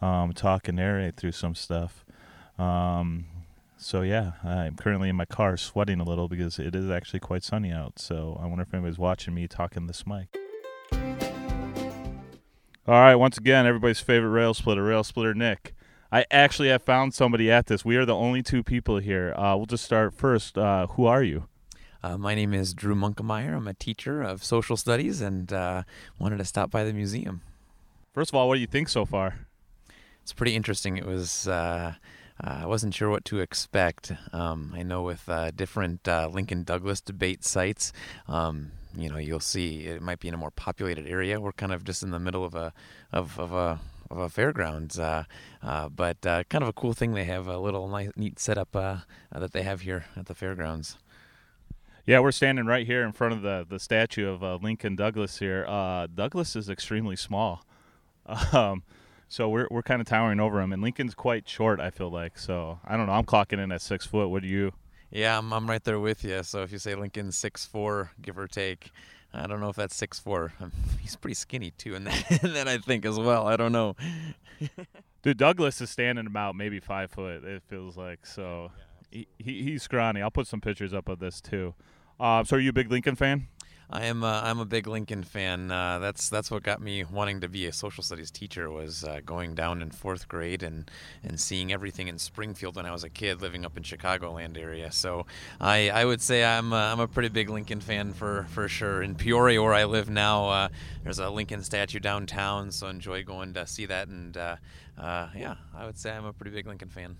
[0.00, 2.04] um, talk and narrate through some stuff.
[2.58, 3.26] Um,
[3.76, 7.42] so yeah, I'm currently in my car sweating a little because it is actually quite
[7.42, 7.98] sunny out.
[7.98, 10.36] So I wonder if anybody's watching me talking this mic.
[12.86, 15.74] All right, once again, everybody's favorite rail splitter, rail splitter Nick.
[16.12, 17.84] I actually have found somebody at this.
[17.84, 19.32] We are the only two people here.
[19.36, 20.58] Uh, we'll just start first.
[20.58, 21.46] Uh, who are you?
[22.02, 23.54] Uh, my name is Drew Munkemeyer.
[23.54, 25.84] I'm a teacher of social studies and uh,
[26.18, 27.42] wanted to stop by the museum.
[28.12, 29.46] First of all, what do you think so far?
[30.30, 30.96] It's pretty interesting.
[30.96, 31.48] It was.
[31.48, 31.94] Uh,
[32.40, 34.12] uh, I wasn't sure what to expect.
[34.32, 37.92] Um, I know with uh, different uh, Lincoln Douglas debate sites,
[38.28, 41.40] um, you know, you'll see it might be in a more populated area.
[41.40, 42.72] We're kind of just in the middle of a
[43.12, 45.24] of, of a of a fairgrounds, uh,
[45.64, 47.14] uh, but uh, kind of a cool thing.
[47.14, 50.96] They have a little nice, neat setup that they have here at the fairgrounds.
[52.06, 55.64] Yeah, we're standing right here in front of the the statue of Lincoln Douglas here.
[56.14, 57.64] Douglas is extremely small,
[58.52, 58.84] um,
[59.30, 61.78] so we're we're kind of towering over him, and Lincoln's quite short.
[61.78, 62.80] I feel like so.
[62.84, 63.12] I don't know.
[63.12, 64.28] I'm clocking in at six foot.
[64.28, 64.72] What do you?
[65.12, 66.42] Yeah, I'm, I'm right there with you.
[66.42, 68.90] So if you say Lincoln's six four, give or take,
[69.32, 70.52] I don't know if that's six four.
[71.00, 73.46] He's pretty skinny too, and that, and that I think as well.
[73.46, 73.94] I don't know.
[75.22, 77.44] Dude, Douglas is standing about maybe five foot.
[77.44, 78.72] It feels like so.
[79.12, 80.22] He, he he's scrawny.
[80.22, 81.74] I'll put some pictures up of this too.
[82.18, 83.46] Uh, so are you a big Lincoln fan?
[83.92, 84.22] I am.
[84.22, 85.72] I'm a big Lincoln fan.
[85.72, 88.70] Uh, that's that's what got me wanting to be a social studies teacher.
[88.70, 90.88] Was uh, going down in fourth grade and
[91.24, 94.92] and seeing everything in Springfield when I was a kid, living up in Chicagoland area.
[94.92, 95.26] So
[95.60, 99.02] I I would say I'm a, I'm a pretty big Lincoln fan for for sure.
[99.02, 100.68] In Peoria, where I live now, uh,
[101.02, 104.06] there's a Lincoln statue downtown, so enjoy going to see that.
[104.06, 104.56] And uh,
[104.96, 107.16] uh, yeah, I would say I'm a pretty big Lincoln fan.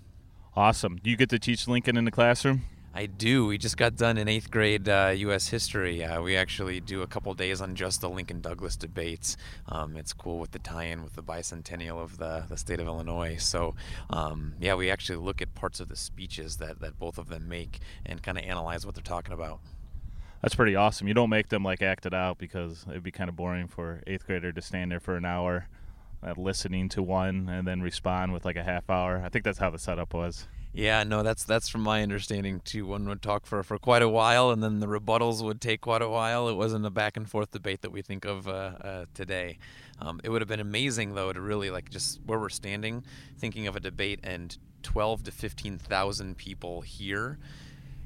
[0.55, 0.97] Awesome.
[1.03, 2.63] Do you get to teach Lincoln in the classroom?
[2.93, 3.45] I do.
[3.45, 5.47] We just got done in eighth grade uh, U.S.
[5.47, 6.03] history.
[6.03, 9.37] Uh, we actually do a couple days on just the Lincoln Douglas debates.
[9.69, 13.37] Um, it's cool with the tie-in with the bicentennial of the, the state of Illinois.
[13.37, 13.75] So,
[14.09, 17.47] um, yeah, we actually look at parts of the speeches that, that both of them
[17.47, 19.61] make and kind of analyze what they're talking about.
[20.41, 21.07] That's pretty awesome.
[21.07, 24.01] You don't make them like act it out because it'd be kind of boring for
[24.05, 25.69] eighth grader to stand there for an hour,
[26.21, 29.21] uh, listening to one and then respond with like a half hour.
[29.23, 30.47] I think that's how the setup was.
[30.73, 32.85] Yeah, no, that's that's from my understanding too.
[32.85, 36.01] One would talk for, for quite a while, and then the rebuttals would take quite
[36.01, 36.47] a while.
[36.47, 39.57] It wasn't a back and forth debate that we think of uh, uh, today.
[39.99, 43.03] Um, it would have been amazing though to really like just where we're standing,
[43.37, 47.37] thinking of a debate and twelve to fifteen thousand people here.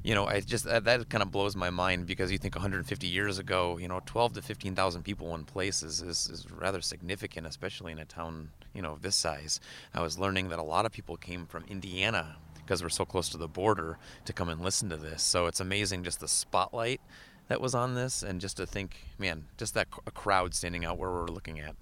[0.02, 3.06] You know, I just that, that kind of blows my mind because you think 150
[3.06, 7.44] years ago, you know, 12 to 15,000 people in place is, is, is rather significant,
[7.44, 9.58] especially in a town, you know, of this size.
[9.92, 13.28] I was learning that a lot of people came from Indiana because we're so close
[13.28, 15.22] to the border to come and listen to this.
[15.22, 17.00] So it's amazing just the spotlight
[17.48, 20.98] that was on this, and just to think, man, just that a crowd standing out
[20.98, 21.76] where we're looking at.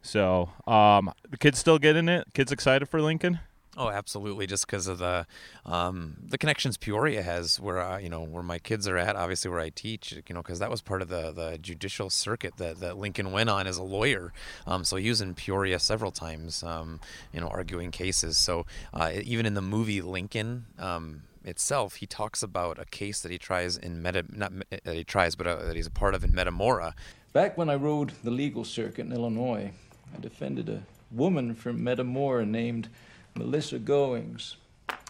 [0.00, 2.26] So, um, the kids still getting it.
[2.32, 3.40] Kids excited for Lincoln.
[3.76, 4.46] Oh, absolutely!
[4.46, 5.26] Just because of the
[5.66, 9.50] um, the connections Peoria has, where uh, you know where my kids are at, obviously
[9.50, 12.78] where I teach, you know, because that was part of the, the judicial circuit that,
[12.80, 14.32] that Lincoln went on as a lawyer.
[14.66, 17.00] Um, so he was in Peoria several times, um,
[17.32, 18.38] you know, arguing cases.
[18.38, 20.66] So uh, even in the movie Lincoln.
[20.78, 25.04] Um, itself, he talks about a case that he tries in Meta, not that he
[25.04, 26.94] tries, but uh, that he's a part of in Metamora.
[27.34, 29.70] Back when I rode the legal circuit in Illinois,
[30.16, 32.88] I defended a woman from Metamora named
[33.36, 34.56] Melissa Goings,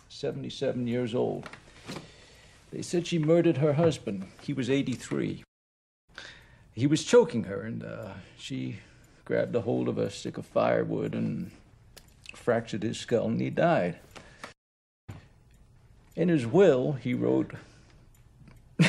[0.08, 1.48] 77 years old.
[2.72, 4.28] They said she murdered her husband.
[4.40, 5.44] He was 83.
[6.72, 8.80] He was choking her, and uh, she
[9.24, 11.50] grabbed a hold of a stick of firewood and
[12.34, 13.98] fractured his skull, and he died.
[16.16, 17.52] In his will, he wrote,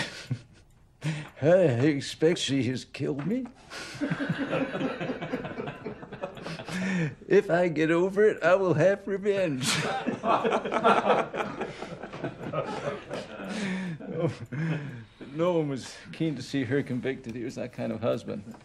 [1.41, 3.45] I expect she has killed me.
[7.27, 9.71] if I get over it, I will have revenge.
[13.99, 14.31] no,
[15.35, 17.35] no one was keen to see her convicted.
[17.35, 18.55] He was that kind of husband.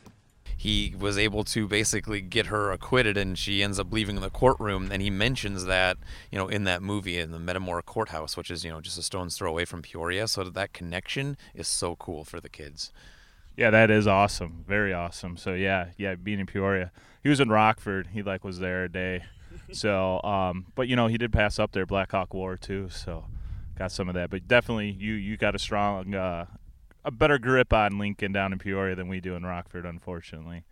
[0.57, 4.91] He was able to basically get her acquitted and she ends up leaving the courtroom.
[4.93, 5.97] And he mentions that
[6.31, 9.03] you know in that movie in the metamora courthouse which is you know just a
[9.03, 10.29] stone's throw away from peoria.
[10.29, 12.93] So that, that connection is so cool for the kids.
[13.57, 14.65] Yeah that is awesome.
[14.69, 15.39] Very awesome.
[15.39, 16.93] So yeah yeah being in peoria
[17.23, 19.23] he was in rockford he like was there a day
[19.73, 23.25] so um but you know he did pass up there black hawk war too so
[23.79, 26.45] got some of that but definitely you you got a strong uh
[27.05, 30.65] a better grip on Lincoln down in Peoria than we do in Rockford, unfortunately.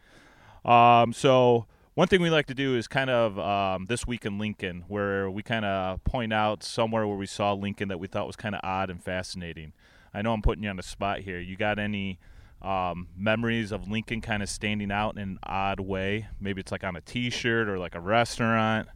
[0.65, 4.39] Um, so one thing we like to do is kind of um, this week in
[4.39, 8.27] Lincoln, where we kind of point out somewhere where we saw Lincoln that we thought
[8.27, 9.73] was kind of odd and fascinating.
[10.13, 11.39] I know I'm putting you on the spot here.
[11.39, 12.19] You got any
[12.63, 16.27] um, memories of Lincoln kind of standing out in an odd way?
[16.41, 18.89] Maybe it's like on a T-shirt or like a restaurant.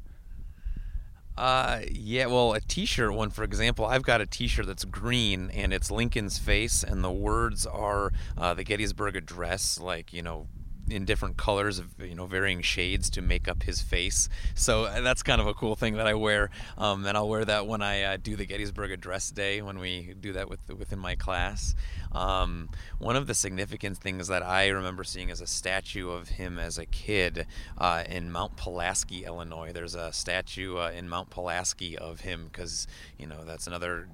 [1.36, 2.26] Uh, yeah.
[2.26, 6.38] Well, a T-shirt one, for example, I've got a T-shirt that's green and it's Lincoln's
[6.38, 10.48] face, and the words are uh, the Gettysburg Address, like you know,
[10.92, 14.28] in different colors of you know varying shades to make up his face.
[14.54, 17.44] So uh, that's kind of a cool thing that I wear, um, and I'll wear
[17.44, 20.98] that when I uh, do the Gettysburg Address Day when we do that with within
[20.98, 21.74] my class.
[22.12, 22.68] Um,
[22.98, 26.76] one of the significant things that I remember seeing is a statue of him as
[26.76, 27.46] a kid
[27.78, 29.72] uh, in Mount Pulaski, Illinois.
[29.72, 32.86] There's a statue uh, in Mount Pulaski of him because
[33.18, 34.08] you know that's another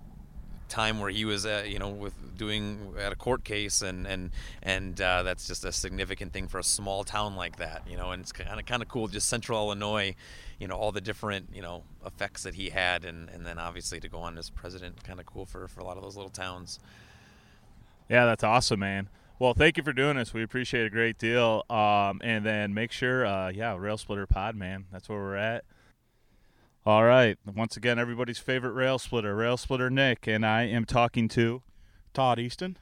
[0.69, 4.31] time where he was, uh, you know, with doing at a court case, and and
[4.63, 8.11] and uh, that's just a significant thing for a small town like that, you know.
[8.13, 10.15] And it's kind of kind of cool, just Central Illinois,
[10.59, 14.01] you know, all the different you know effects that he had, and and then obviously
[14.01, 16.31] to go on as president, kind of cool for for a lot of those little
[16.31, 16.79] towns.
[18.09, 19.09] Yeah, that's awesome, man.
[19.39, 20.35] Well, thank you for doing this.
[20.35, 21.65] We appreciate a great deal.
[21.71, 24.87] Um, and then make sure, uh, yeah, Rail Splitter Pod, man.
[24.91, 25.65] That's where we're at.
[26.89, 27.37] All right.
[27.45, 31.61] Once again, everybody's favorite rail splitter, Rail Splitter Nick, and I am talking to
[32.15, 32.79] Todd Easton.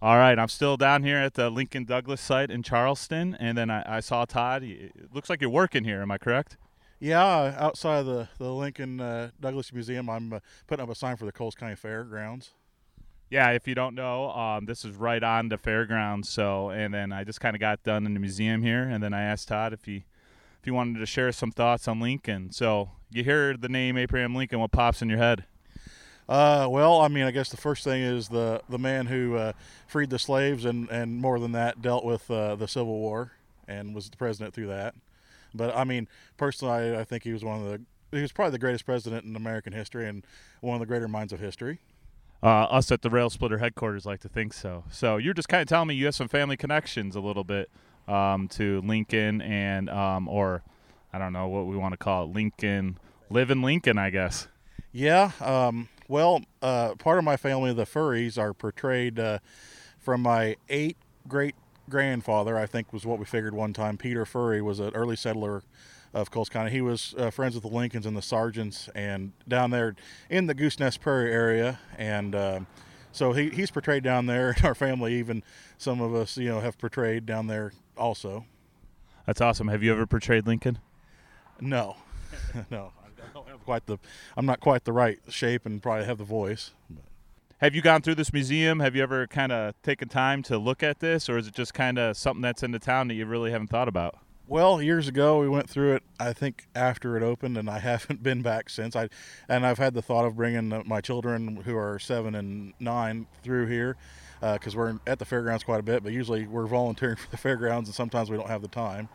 [0.00, 3.68] All right, I'm still down here at the Lincoln Douglas site in Charleston, and then
[3.68, 4.62] I, I saw Todd.
[4.62, 6.00] It looks like you're working here.
[6.00, 6.56] Am I correct?
[6.98, 11.18] Yeah, outside of the the Lincoln uh, Douglas Museum, I'm uh, putting up a sign
[11.18, 12.54] for the Coles County Fairgrounds.
[13.28, 16.30] Yeah, if you don't know, um, this is right on the fairgrounds.
[16.30, 19.12] So, and then I just kind of got done in the museum here, and then
[19.12, 20.06] I asked Todd if he
[20.62, 22.52] if he wanted to share some thoughts on Lincoln.
[22.52, 25.44] So, you hear the name Abraham Lincoln, what pops in your head?
[26.28, 29.52] Uh, well, I mean, I guess the first thing is the the man who uh,
[29.88, 33.32] freed the slaves and and more than that dealt with uh, the Civil War
[33.66, 34.94] and was the president through that.
[35.52, 36.06] But I mean,
[36.36, 37.82] personally, I, I think he was one of the
[38.16, 40.24] he was probably the greatest president in American history and
[40.60, 41.80] one of the greater minds of history.
[42.40, 44.84] Uh, us at the Rail Splitter headquarters like to think so.
[44.92, 47.68] So you're just kind of telling me you have some family connections a little bit
[48.08, 50.62] um, to Lincoln and um, or
[51.12, 52.98] I don't know what we want to call it, Lincoln,
[53.30, 54.48] live in Lincoln, I guess.
[54.92, 55.32] Yeah.
[55.40, 59.38] Um, well, uh, part of my family, the Furries, are portrayed uh,
[59.98, 60.96] from my eight
[61.28, 61.54] great
[61.88, 62.58] grandfather.
[62.58, 63.96] I think was what we figured one time.
[63.96, 65.62] Peter Furry was an early settler
[66.12, 66.70] of Coles County.
[66.70, 69.94] He was uh, friends with the Lincolns and the Sargents, and down there
[70.28, 72.60] in the Goose Nest Prairie area, and uh,
[73.12, 74.56] so he, he's portrayed down there.
[74.64, 75.42] Our family, even
[75.78, 78.46] some of us, you know, have portrayed down there also.
[79.26, 79.68] That's awesome.
[79.68, 80.78] Have you ever portrayed Lincoln?
[81.60, 81.96] No,
[82.70, 83.98] no, I don't have quite the.
[84.36, 86.72] I'm not quite the right shape, and probably have the voice.
[86.90, 87.04] But.
[87.58, 88.80] Have you gone through this museum?
[88.80, 91.72] Have you ever kind of taken time to look at this, or is it just
[91.72, 94.16] kind of something that's in the town that you really haven't thought about?
[94.48, 96.02] Well, years ago we went through it.
[96.18, 98.96] I think after it opened, and I haven't been back since.
[98.96, 99.08] I
[99.48, 103.66] and I've had the thought of bringing my children, who are seven and nine, through
[103.66, 103.96] here
[104.42, 106.02] because uh, we're at the fairgrounds quite a bit.
[106.02, 109.08] But usually we're volunteering for the fairgrounds, and sometimes we don't have the time.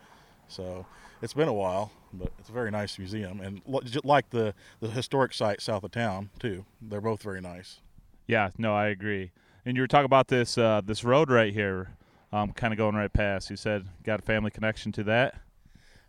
[0.48, 0.86] So
[1.20, 3.60] it's been a while, but it's a very nice museum, and
[4.04, 6.64] like the the historic site south of town too.
[6.80, 7.80] They're both very nice.
[8.26, 9.32] Yeah, no, I agree.
[9.64, 11.90] And you were talking about this uh, this road right here,
[12.32, 13.50] um, kind of going right past.
[13.50, 15.34] You said got a family connection to that.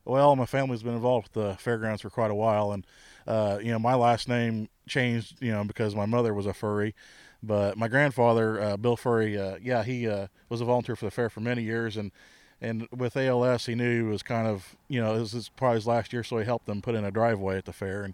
[0.05, 2.87] Well, my family's been involved with the fairgrounds for quite a while, and
[3.27, 6.95] uh, you know my last name changed, you know, because my mother was a furry.
[7.41, 11.11] But my grandfather, uh, Bill Furry, uh, yeah, he uh, was a volunteer for the
[11.11, 12.11] fair for many years, and
[12.61, 15.87] and with ALS, he knew he was kind of, you know, this is probably his
[15.87, 18.13] last year, so he helped them put in a driveway at the fair, and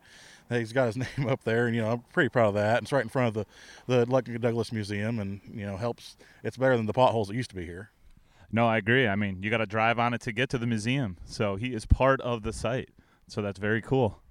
[0.49, 2.83] he's got his name up there, and you know, I'm pretty proud of that.
[2.83, 3.45] It's right in front of the
[3.87, 6.17] the Lincoln Douglas Museum, and you know, helps.
[6.43, 7.89] It's better than the potholes that used to be here.
[8.51, 9.07] No, I agree.
[9.07, 11.73] I mean, you got to drive on it to get to the museum, so he
[11.73, 12.89] is part of the site.
[13.27, 14.21] So that's very cool.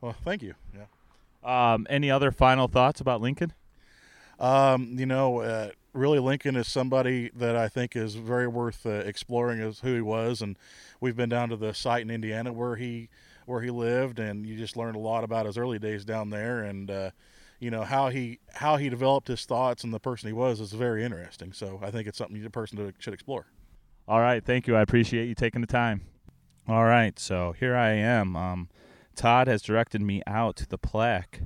[0.00, 0.54] Well, thank you.
[0.72, 0.84] Yeah.
[1.42, 3.52] Um, any other final thoughts about Lincoln?
[4.38, 8.90] Um, you know, uh, really, Lincoln is somebody that I think is very worth uh,
[8.90, 10.58] exploring as who he was, and
[11.00, 13.08] we've been down to the site in Indiana where he
[13.46, 16.62] where he lived, and you just learned a lot about his early days down there,
[16.62, 17.10] and uh,
[17.60, 20.72] you know how he how he developed his thoughts and the person he was is
[20.72, 21.52] very interesting.
[21.52, 23.46] So I think it's something a person should explore.
[24.08, 24.76] All right, thank you.
[24.76, 26.02] I appreciate you taking the time.
[26.68, 28.36] All right, so here I am.
[28.36, 28.68] Um,
[29.14, 31.40] Todd has directed me out to the plaque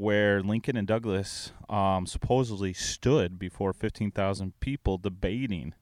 [0.00, 5.74] where Lincoln and Douglas um, supposedly stood before 15,000 people debating.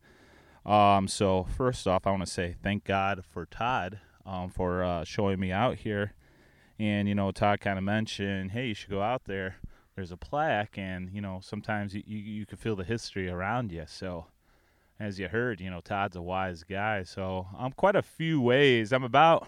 [0.66, 5.04] Um, so, first off, I want to say thank God for Todd um, for uh,
[5.04, 6.14] showing me out here.
[6.80, 9.58] And, you know, Todd kind of mentioned, hey, you should go out there.
[9.94, 13.70] There's a plaque, and, you know, sometimes you, you, you can feel the history around
[13.70, 13.84] you.
[13.86, 14.26] So,
[14.98, 17.04] as you heard, you know, Todd's a wise guy.
[17.04, 18.92] So, I'm quite a few ways.
[18.92, 19.46] I'm about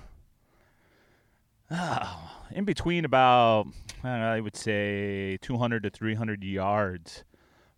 [2.51, 3.67] in between about
[4.03, 7.25] I would say 200 to 300 yards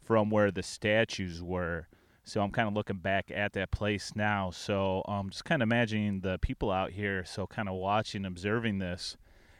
[0.03, 1.89] from where the statues were.
[2.25, 4.51] So I'm kind of looking back at that place now.
[4.51, 7.25] So I'm um, just kind of imagining the people out here.
[7.25, 9.17] So kind of watching, observing this,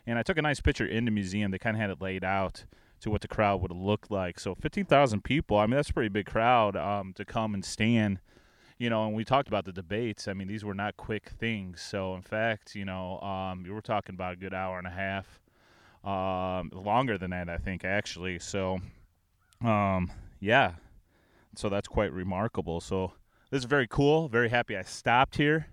[0.07, 1.51] And I took a nice picture in the museum.
[1.51, 2.65] They kind of had it laid out
[3.01, 4.39] to what the crowd would look like.
[4.39, 8.21] So 15,000 people, I mean, that's a pretty big crowd um, to come and stand.
[8.83, 10.27] You know, and we talked about the debates.
[10.27, 11.81] I mean, these were not quick things.
[11.81, 14.91] So, in fact, you know, um, we were talking about a good hour and a
[14.91, 15.41] half,
[16.03, 18.41] um, longer than that, I think, actually.
[18.41, 18.81] So,
[19.65, 20.11] um,
[20.41, 20.73] yeah,
[21.55, 22.81] so that's quite remarkable.
[22.81, 23.13] So,
[23.53, 24.29] this is very cool.
[24.29, 25.69] Very happy I stopped here.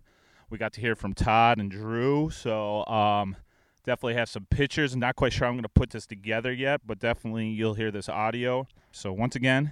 [0.51, 2.29] We got to hear from Todd and Drew.
[2.29, 3.37] So, um,
[3.85, 4.93] definitely have some pictures.
[4.93, 7.89] I'm Not quite sure I'm going to put this together yet, but definitely you'll hear
[7.89, 8.67] this audio.
[8.91, 9.71] So, once again,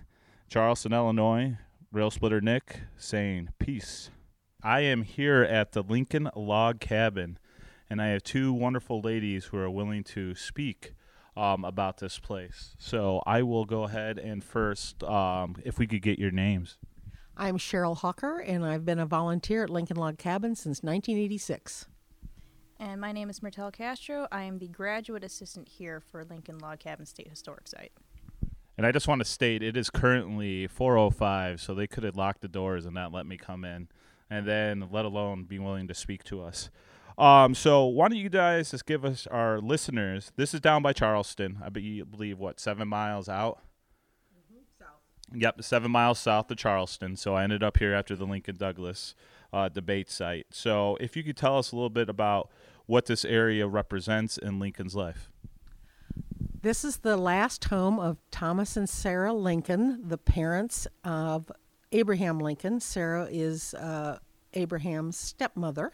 [0.49, 1.57] Charleston, Illinois,
[1.91, 4.09] Rail Splitter Nick saying peace.
[4.61, 7.39] I am here at the Lincoln Log Cabin,
[7.89, 10.93] and I have two wonderful ladies who are willing to speak
[11.38, 12.75] um, about this place.
[12.77, 16.77] So I will go ahead and first, um, if we could get your names.
[17.38, 21.85] I'm Cheryl Hawker, and I've been a volunteer at Lincoln Log Cabin since 1986.
[22.79, 24.27] And my name is Mertel Castro.
[24.31, 27.93] I am the graduate assistant here for Lincoln Log Cabin State Historic Site.
[28.78, 32.41] And I just want to state it is currently 4:05, so they could have locked
[32.41, 33.88] the doors and not let me come in,
[34.30, 36.69] and then let alone be willing to speak to us.
[37.17, 40.32] Um, so why don't you guys just give us our listeners?
[40.36, 41.57] This is down by Charleston.
[41.63, 43.59] I believe what seven miles out.
[45.34, 47.15] Yep, seven miles south of Charleston.
[47.15, 49.15] So I ended up here after the Lincoln Douglas
[49.51, 50.47] uh, debate site.
[50.51, 52.49] So if you could tell us a little bit about
[52.86, 55.30] what this area represents in Lincoln's life.
[56.68, 61.49] This is the last home of Thomas and Sarah Lincoln, the parents of
[61.93, 62.82] Abraham Lincoln.
[62.82, 64.18] Sarah is uh,
[64.53, 65.93] Abraham's stepmother,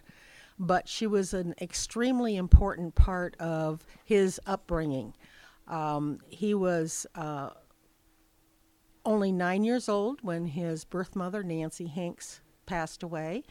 [0.58, 5.14] but she was an extremely important part of his upbringing.
[5.68, 7.52] Um, he was uh,
[9.06, 13.44] only nine years old when his birth mother, Nancy Hanks, passed away.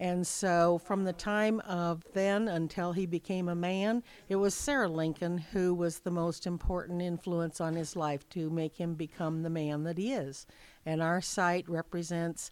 [0.00, 4.88] And so, from the time of then until he became a man, it was Sarah
[4.88, 9.50] Lincoln who was the most important influence on his life to make him become the
[9.50, 10.46] man that he is.
[10.86, 12.50] And our site represents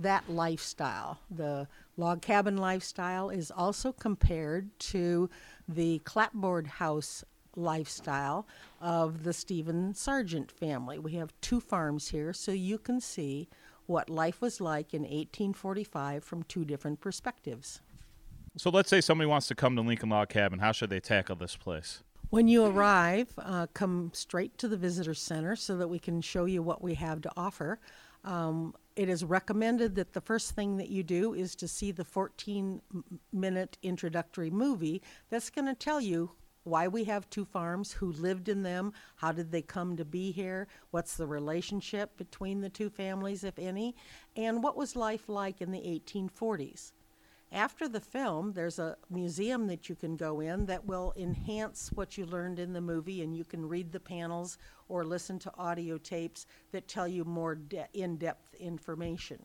[0.00, 1.20] that lifestyle.
[1.30, 5.30] The log cabin lifestyle is also compared to
[5.68, 7.22] the clapboard house
[7.54, 8.48] lifestyle
[8.80, 10.98] of the Stephen Sargent family.
[10.98, 13.48] We have two farms here, so you can see
[13.90, 17.80] what life was like in 1845 from two different perspectives.
[18.56, 20.60] So let's say somebody wants to come to Lincoln Log Cabin.
[20.60, 22.02] How should they tackle this place?
[22.30, 26.44] When you arrive, uh, come straight to the visitor center so that we can show
[26.44, 27.80] you what we have to offer.
[28.24, 32.04] Um, it is recommended that the first thing that you do is to see the
[32.04, 32.80] 14
[33.32, 36.30] minute introductory movie that's going to tell you
[36.70, 40.30] why we have two farms, who lived in them, how did they come to be
[40.30, 43.94] here, what's the relationship between the two families, if any,
[44.36, 46.92] and what was life like in the 1840s.
[47.52, 52.16] After the film, there's a museum that you can go in that will enhance what
[52.16, 54.56] you learned in the movie, and you can read the panels
[54.88, 59.44] or listen to audio tapes that tell you more de- in depth information.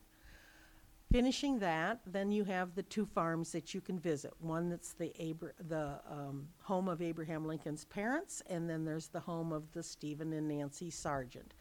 [1.12, 4.32] Finishing that, then you have the two farms that you can visit.
[4.40, 9.20] One that's the Abra- the um, home of Abraham Lincoln's parents, and then there's the
[9.20, 11.54] home of the Stephen and Nancy Sargent.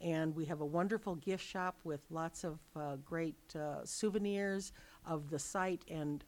[0.00, 4.72] And we have a wonderful gift shop with lots of uh, great uh, souvenirs
[5.06, 6.24] of the site and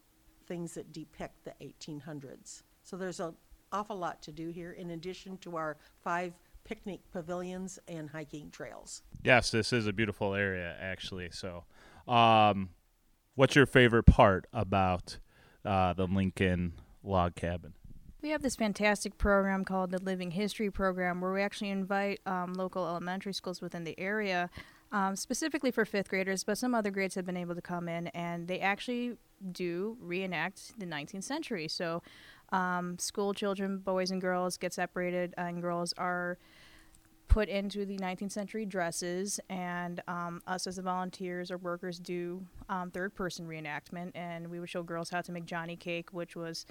[0.46, 2.62] things that depict the 1800s.
[2.82, 3.34] So there's an
[3.72, 6.32] awful lot to do here, in addition to our five
[6.64, 9.02] picnic pavilions and hiking trails.
[9.22, 11.30] Yes, this is a beautiful area, actually.
[11.32, 11.64] So,
[12.08, 12.70] um,
[13.34, 15.18] what's your favorite part about
[15.64, 17.74] uh, the Lincoln Log Cabin?
[18.22, 22.52] We have this fantastic program called the Living History Program where we actually invite um,
[22.52, 24.50] local elementary schools within the area,
[24.92, 28.08] um, specifically for fifth graders, but some other grades have been able to come in
[28.08, 29.16] and they actually
[29.52, 31.66] do reenact the 19th century.
[31.66, 32.02] So,
[32.52, 36.36] um, school children, boys and girls, get separated, and girls are
[37.30, 42.44] put into the 19th century dresses, and um, us as the volunteers or workers do
[42.68, 44.10] um, third person reenactment.
[44.16, 46.66] And we would show girls how to make Johnny cake, which was,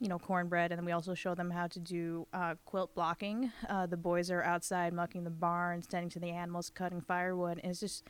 [0.00, 0.72] you know, cornbread.
[0.72, 3.52] And then we also show them how to do uh, quilt blocking.
[3.68, 7.60] Uh, the boys are outside mucking the barn, tending to the animals, cutting firewood.
[7.62, 8.04] And it's just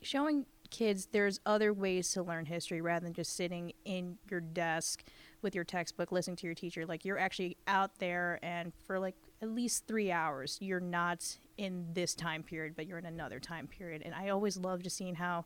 [0.00, 5.04] showing kids there's other ways to learn history rather than just sitting in your desk
[5.42, 9.14] with your textbook listening to your teacher like you're actually out there and for like
[9.44, 10.58] at least three hours.
[10.60, 14.02] You're not in this time period but you're in another time period.
[14.04, 15.44] And i always love just seeing how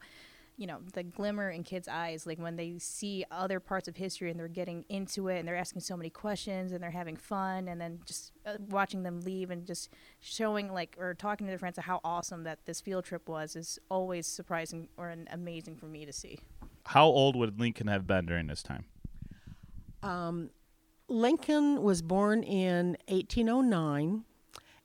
[0.59, 4.29] you know the glimmer in kids eyes like when they see other parts of history
[4.29, 7.69] and they're getting into it and they're asking so many questions and they're having fun
[7.69, 11.59] and then just uh, watching them leave and just showing like or talking to their
[11.59, 15.77] friends of how awesome that this field trip was is always surprising or an amazing
[15.77, 16.41] for me to see.
[16.87, 18.87] How old would Lincoln have been during this time?
[20.03, 20.51] Um,
[21.09, 24.25] Lincoln was born in 1809,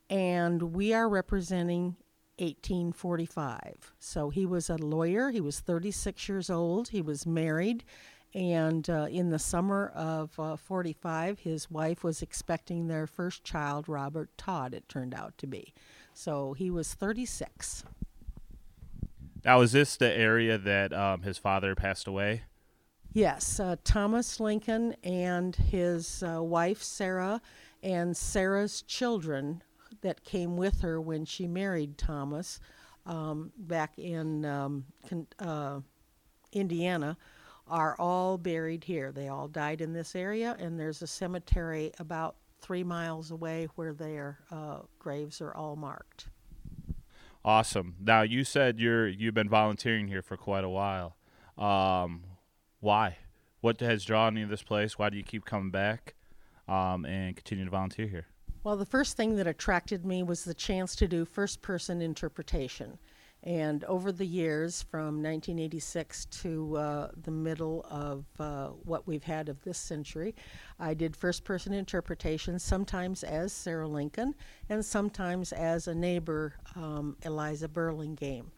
[0.08, 1.96] and we are representing
[2.38, 3.94] 1845.
[3.98, 5.30] So he was a lawyer.
[5.30, 6.88] He was 36 years old.
[6.88, 7.84] He was married.
[8.34, 13.88] And uh, in the summer of uh, 45, his wife was expecting their first child,
[13.88, 15.72] Robert Todd, it turned out to be.
[16.14, 17.84] So he was 36.
[19.44, 22.42] Now, is this the area that um, his father passed away?
[23.14, 27.40] Yes, uh, Thomas Lincoln and his uh, wife Sarah
[27.80, 29.62] and Sarah's children
[30.00, 32.58] that came with her when she married Thomas
[33.06, 35.78] um, back in um, con- uh,
[36.52, 37.16] Indiana
[37.68, 39.12] are all buried here.
[39.12, 43.92] They all died in this area, and there's a cemetery about three miles away where
[43.92, 46.30] their uh, graves are all marked.
[47.44, 47.94] Awesome.
[48.00, 51.16] Now you said you're you've been volunteering here for quite a while.
[51.56, 52.24] Um,
[52.84, 53.16] why?
[53.62, 54.98] What has drawn you to this place?
[54.98, 56.14] Why do you keep coming back
[56.68, 58.26] um, and continue to volunteer here?
[58.62, 62.98] Well, the first thing that attracted me was the chance to do first person interpretation.
[63.42, 69.48] And over the years, from 1986 to uh, the middle of uh, what we've had
[69.48, 70.34] of this century,
[70.78, 74.34] I did first person interpretation, sometimes as Sarah Lincoln,
[74.70, 78.50] and sometimes as a neighbor, um, Eliza Burlingame.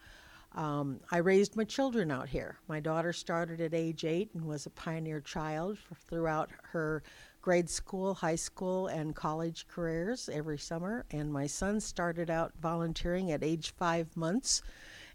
[0.57, 2.57] Um, I raised my children out here.
[2.67, 5.77] My daughter started at age eight and was a pioneer child
[6.09, 7.03] throughout her
[7.43, 11.05] grade school, high school, and college careers every summer.
[11.11, 14.63] And my son started out volunteering at age five months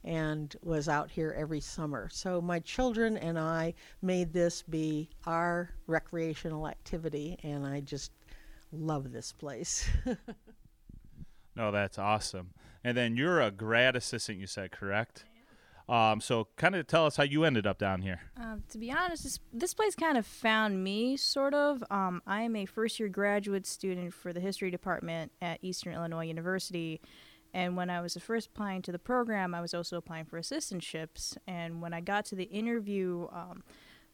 [0.05, 2.09] and was out here every summer.
[2.13, 8.13] So my children and I made this be our recreational activity, and I just
[8.71, 9.89] love this place.
[11.55, 12.51] No, that's awesome.
[12.83, 15.25] And then you're a grad assistant, you said, correct?
[15.89, 18.21] Um, so kind of tell us how you ended up down here.
[18.37, 21.83] Um, to be honest, this, this place kind of found me, sort of.
[21.91, 26.27] Um, I am a first year graduate student for the history department at Eastern Illinois
[26.27, 27.01] University.
[27.55, 31.37] And when I was first applying to the program, I was also applying for assistantships.
[31.47, 33.63] And when I got to the interview um,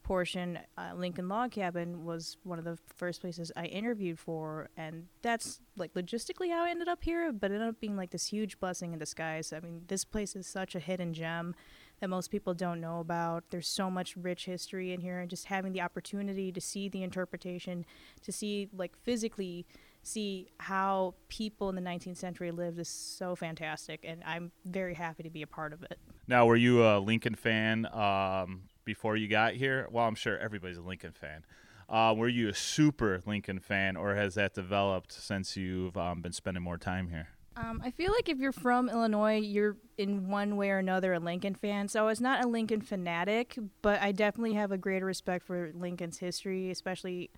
[0.09, 4.71] portion, uh, Lincoln Log Cabin was one of the first places I interviewed for.
[4.75, 8.29] And that's like logistically how I ended up here, but ended up being like this
[8.29, 9.53] huge blessing in disguise.
[9.53, 11.55] I mean, this place is such a hidden gem
[12.01, 13.45] that most people don't know about.
[13.51, 17.03] There's so much rich history in here, and just having the opportunity to see the
[17.03, 17.85] interpretation,
[18.23, 19.67] to see like physically
[20.03, 25.23] see how people in the 19th century lived is so fantastic, and I'm very happy
[25.25, 25.99] to be a part of it.
[26.27, 29.87] Now, were you a Lincoln fan um, before you got here?
[29.91, 31.45] Well, I'm sure everybody's a Lincoln fan.
[31.91, 36.33] Uh, were you a super Lincoln fan, or has that developed since you've um, been
[36.33, 37.29] spending more time here?
[37.55, 41.19] Um, I feel like if you're from Illinois, you're in one way or another a
[41.19, 41.89] Lincoln fan.
[41.89, 45.71] So I was not a Lincoln fanatic, but I definitely have a greater respect for
[45.75, 47.29] Lincoln's history, especially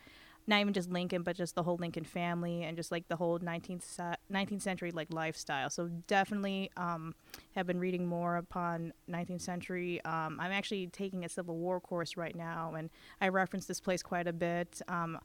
[0.46, 3.38] not even just Lincoln, but just the whole Lincoln family and just like the whole
[3.38, 5.70] 19th, 19th century like lifestyle.
[5.70, 7.14] So definitely um,
[7.54, 10.04] have been reading more upon 19th century.
[10.04, 14.02] Um, I'm actually taking a Civil War course right now, and I reference this place
[14.02, 14.80] quite a bit.
[14.88, 15.18] Um,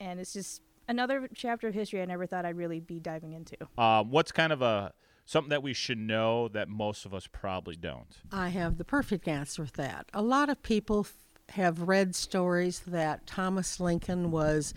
[0.00, 3.56] and it's just another chapter of history I never thought I'd really be diving into.
[3.78, 4.92] Um, what's kind of a
[5.26, 8.18] something that we should know that most of us probably don't?
[8.30, 10.06] I have the perfect answer for that.
[10.12, 11.14] A lot of people f-
[11.50, 14.74] have read stories that Thomas Lincoln was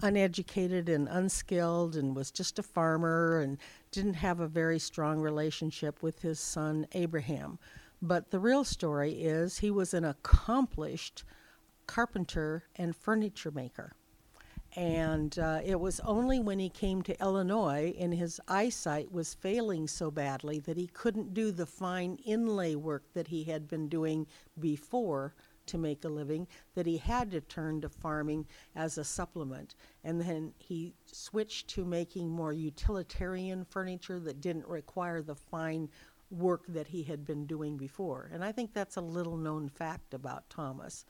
[0.00, 3.58] uneducated and unskilled and was just a farmer and
[3.90, 7.58] didn't have a very strong relationship with his son Abraham.
[8.00, 11.24] But the real story is he was an accomplished
[11.86, 13.94] carpenter and furniture maker.
[14.76, 19.88] And uh, it was only when he came to Illinois and his eyesight was failing
[19.88, 24.26] so badly that he couldn't do the fine inlay work that he had been doing
[24.60, 25.34] before
[25.68, 29.74] to make a living that he had to turn to farming as a supplement.
[30.04, 35.88] And then he switched to making more utilitarian furniture that didn't require the fine
[36.30, 38.30] work that he had been doing before.
[38.32, 41.04] And I think that's a little known fact about Thomas.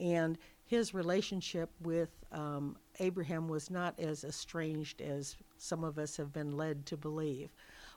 [0.00, 6.32] And his relationship with um, Abraham was not as estranged as some of us have
[6.32, 7.50] been led to believe.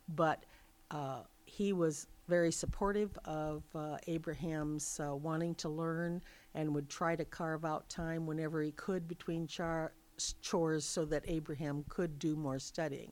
[0.07, 0.45] But
[0.89, 6.21] uh, he was very supportive of uh, Abraham's uh, wanting to learn
[6.53, 9.93] and would try to carve out time whenever he could between char-
[10.41, 13.11] chores so that Abraham could do more studying.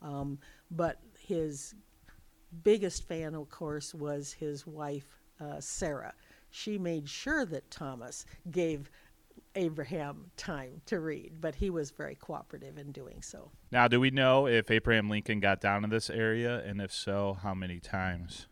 [0.00, 0.38] Um,
[0.70, 1.74] but his
[2.64, 6.14] biggest fan, of course, was his wife, uh, Sarah.
[6.50, 8.90] She made sure that Thomas gave
[9.54, 13.50] Abraham time to read, but he was very cooperative in doing so.
[13.70, 17.38] Now, do we know if Abraham Lincoln got down to this area, and if so,
[17.42, 18.46] how many times?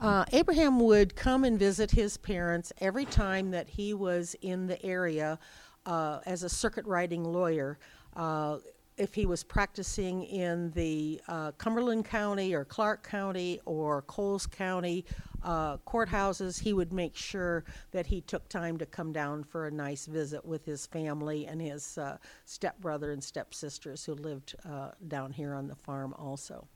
[0.00, 4.82] Uh, Abraham would come and visit his parents every time that he was in the
[4.84, 5.38] area
[5.84, 7.78] uh, as a circuit riding lawyer.
[8.14, 8.58] Uh,
[8.96, 15.04] if he was practicing in the uh, Cumberland County or Clark County or Coles County
[15.46, 19.70] uh, courthouses, he would make sure that he took time to come down for a
[19.70, 25.32] nice visit with his family and his uh, stepbrother and stepsisters who lived uh, down
[25.32, 26.66] here on the farm also.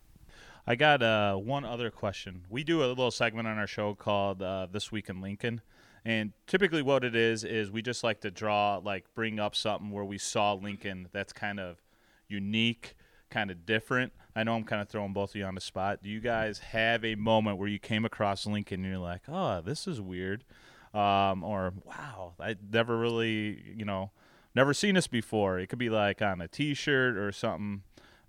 [0.66, 2.44] I got uh, one other question.
[2.48, 5.62] We do a little segment on our show called uh, This Week in Lincoln.
[6.04, 9.90] And typically, what it is, is we just like to draw, like, bring up something
[9.90, 11.82] where we saw Lincoln that's kind of
[12.28, 12.94] unique,
[13.30, 14.12] kind of different.
[14.34, 16.02] I know I'm kind of throwing both of you on the spot.
[16.02, 19.60] Do you guys have a moment where you came across Lincoln and you're like, oh,
[19.60, 20.44] this is weird?
[20.92, 24.10] Um, or, wow, I never really, you know,
[24.54, 25.58] never seen this before.
[25.58, 27.82] It could be like on a t shirt or something.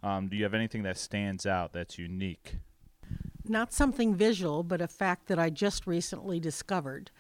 [0.04, 2.56] Um, do you have anything that stands out that's unique?
[3.48, 7.12] Not something visual, but a fact that I just recently discovered.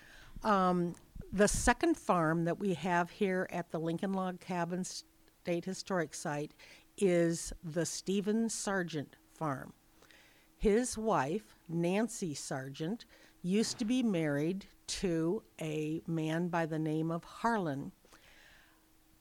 [0.44, 0.96] Um,
[1.32, 6.54] the second farm that we have here at the Lincoln Log Cabin State Historic Site
[7.02, 9.74] is the Stephen Sargent Farm.
[10.58, 13.06] His wife, Nancy Sargent,
[13.42, 17.92] used to be married to a man by the name of Harlan.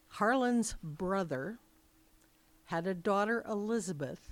[0.08, 1.58] Harlan's brother
[2.64, 4.28] had a daughter, Elizabeth,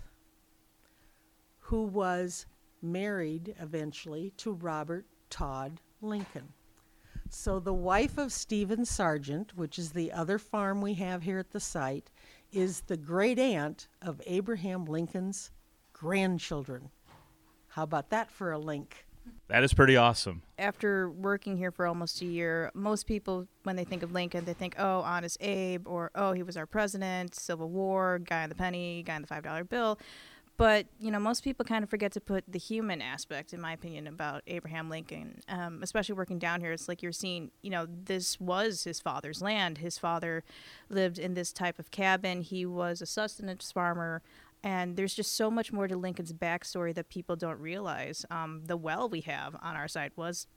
[1.58, 2.46] who was
[2.82, 6.52] married eventually to Robert Todd Lincoln.
[7.30, 11.50] So the wife of Stephen Sargent, which is the other farm we have here at
[11.50, 12.10] the site,
[12.52, 15.50] is the great aunt of Abraham Lincoln's
[15.92, 16.90] grandchildren.
[17.68, 19.06] How about that for a link?
[19.48, 20.42] That is pretty awesome.
[20.58, 24.54] After working here for almost a year, most people, when they think of Lincoln, they
[24.54, 28.54] think, oh, Honest Abe, or oh, he was our president, Civil War, guy on the
[28.54, 29.98] penny, guy on the $5 bill.
[30.58, 33.72] But, you know, most people kind of forget to put the human aspect, in my
[33.72, 36.72] opinion, about Abraham Lincoln, um, especially working down here.
[36.72, 39.78] It's like you're seeing, you know, this was his father's land.
[39.78, 40.42] His father
[40.90, 42.42] lived in this type of cabin.
[42.42, 44.20] He was a sustenance farmer.
[44.64, 48.26] And there's just so much more to Lincoln's backstory that people don't realize.
[48.28, 50.48] Um, the well we have on our site was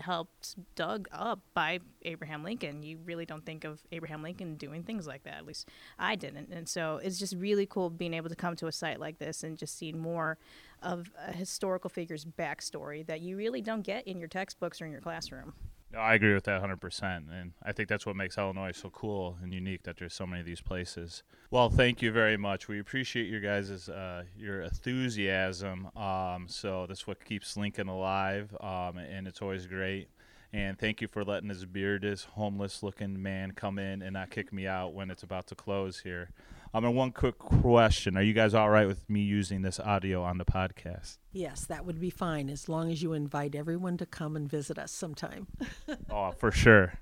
[0.00, 2.82] helped dug up by Abraham Lincoln.
[2.82, 5.34] You really don't think of Abraham Lincoln doing things like that.
[5.34, 5.68] At least
[5.98, 6.52] I didn't.
[6.52, 9.42] And so it's just really cool being able to come to a site like this
[9.42, 10.38] and just see more
[10.82, 14.92] of a historical figure's backstory that you really don't get in your textbooks or in
[14.92, 15.54] your classroom.
[15.96, 17.02] I agree with that 100%.
[17.30, 20.40] And I think that's what makes Illinois so cool and unique that there's so many
[20.40, 21.22] of these places.
[21.50, 22.68] Well, thank you very much.
[22.68, 25.88] We appreciate your guys' uh, your enthusiasm.
[25.96, 30.08] Um, so that's what keeps Lincoln alive, um, and it's always great.
[30.52, 34.68] And thank you for letting this beardless, homeless-looking man come in and not kick me
[34.68, 36.30] out when it's about to close here.
[36.74, 40.24] Um, and one quick question: Are you guys all right with me using this audio
[40.24, 41.18] on the podcast?
[41.32, 44.76] Yes, that would be fine as long as you invite everyone to come and visit
[44.76, 45.46] us sometime.
[46.10, 46.94] oh, for sure.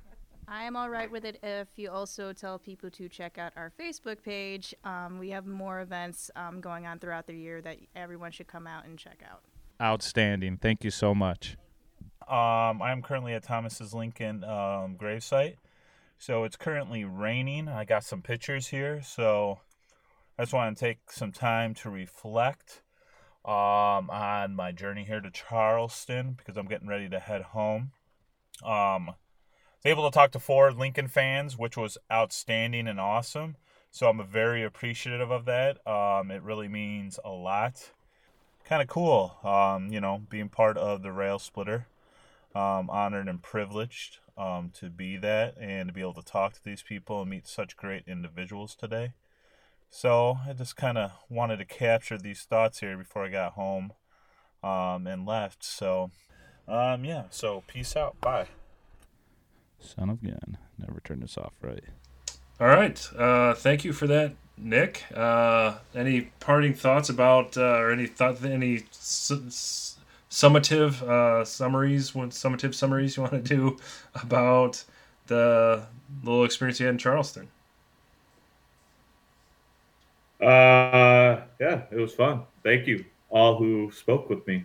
[0.46, 3.72] I am all right with it if you also tell people to check out our
[3.80, 4.74] Facebook page.
[4.84, 8.66] Um, we have more events um, going on throughout the year that everyone should come
[8.66, 9.40] out and check out.
[9.80, 10.58] Outstanding.
[10.58, 11.56] Thank you so much.
[12.28, 15.54] Um, I'm currently at Thomas's Lincoln um, gravesite.
[16.22, 17.66] So it's currently raining.
[17.66, 19.02] I got some pictures here.
[19.02, 19.58] So
[20.38, 22.80] I just want to take some time to reflect
[23.44, 27.90] um, on my journey here to Charleston because I'm getting ready to head home.
[28.64, 29.16] Um, was
[29.84, 33.56] able to talk to four Lincoln fans, which was outstanding and awesome.
[33.90, 35.84] So I'm very appreciative of that.
[35.88, 37.90] Um, it really means a lot.
[38.64, 41.88] Kind of cool, um, you know, being part of the Rail Splitter.
[42.54, 46.64] Um, honored and privileged um, to be that and to be able to talk to
[46.64, 49.14] these people and meet such great individuals today.
[49.88, 53.92] So I just kind of wanted to capture these thoughts here before I got home
[54.62, 55.64] um, and left.
[55.64, 56.10] So,
[56.68, 58.20] um, yeah, so peace out.
[58.20, 58.48] Bye.
[59.80, 60.58] Son of gun.
[60.78, 61.84] Never turn this off right.
[62.60, 63.08] All right.
[63.16, 65.04] Uh, thank you for that, Nick.
[65.14, 69.96] Uh, any parting thoughts about, uh, or any thought, any s-
[70.32, 73.76] summative uh, summaries, what summative summaries you want to do
[74.14, 74.82] about
[75.26, 75.84] the
[76.24, 77.48] little experience you had in Charleston?
[80.40, 82.42] Uh, yeah, it was fun.
[82.64, 84.64] Thank you all who spoke with me.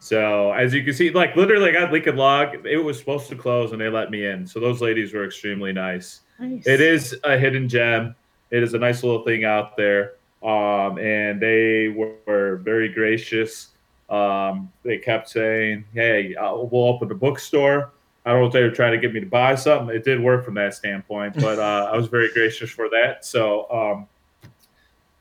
[0.00, 2.66] So as you can see, like literally, I got Lincoln Log.
[2.66, 4.46] It was supposed to close, and they let me in.
[4.46, 6.20] So those ladies were extremely nice.
[6.38, 6.66] Nice.
[6.66, 8.14] It is a hidden gem.
[8.50, 10.14] It is a nice little thing out there.
[10.42, 13.68] Um, and they were, were very gracious.
[14.08, 17.92] Um, they kept saying, "Hey, uh, we'll open the bookstore."
[18.24, 19.94] I don't know if they were trying to get me to buy something.
[19.94, 23.24] It did work from that standpoint, but uh, I was very gracious for that.
[23.24, 23.70] So.
[23.70, 24.06] Um,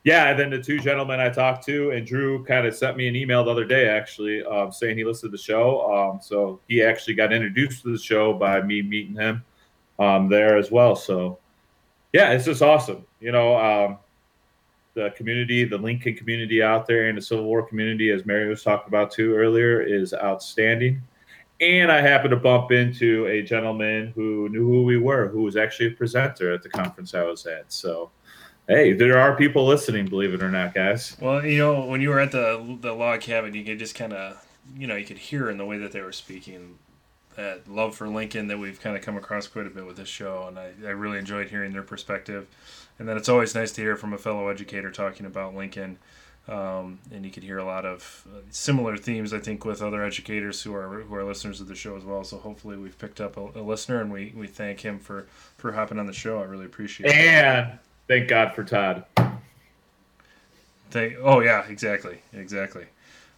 [0.03, 3.09] yeah, and then the two gentlemen I talked to, and Drew kind of sent me
[3.09, 5.81] an email the other day, actually, um, saying he listened to the show.
[5.93, 9.43] Um, so he actually got introduced to the show by me meeting him.
[9.99, 10.95] um, there as well.
[10.95, 11.39] So,
[12.13, 13.05] yeah, it's just awesome.
[13.19, 13.97] You know, um,
[14.97, 18.63] the community, the Lincoln community out there, and the Civil War community, as Mary was
[18.63, 21.01] talking about too earlier, is outstanding.
[21.61, 25.55] And I happened to bump into a gentleman who knew who we were, who was
[25.55, 27.71] actually a presenter at the conference I was at.
[27.71, 28.09] So,
[28.67, 31.15] hey, there are people listening, believe it or not, guys.
[31.21, 34.13] Well, you know, when you were at the the log cabin, you could just kind
[34.13, 34.43] of,
[34.75, 36.79] you know, you could hear in the way that they were speaking
[37.35, 40.09] that love for Lincoln that we've kind of come across quite a bit with this
[40.09, 42.47] show, and I, I really enjoyed hearing their perspective.
[42.99, 45.97] And then it's always nice to hear from a fellow educator talking about Lincoln.
[46.47, 50.03] Um, and you could hear a lot of uh, similar themes, I think, with other
[50.03, 52.23] educators who are who are listeners of the show as well.
[52.23, 55.27] So hopefully, we've picked up a, a listener, and we, we thank him for
[55.57, 56.39] for hopping on the show.
[56.39, 57.15] I really appreciate it.
[57.15, 59.03] And thank God for Todd.
[60.89, 62.85] Thank, oh yeah, exactly, exactly.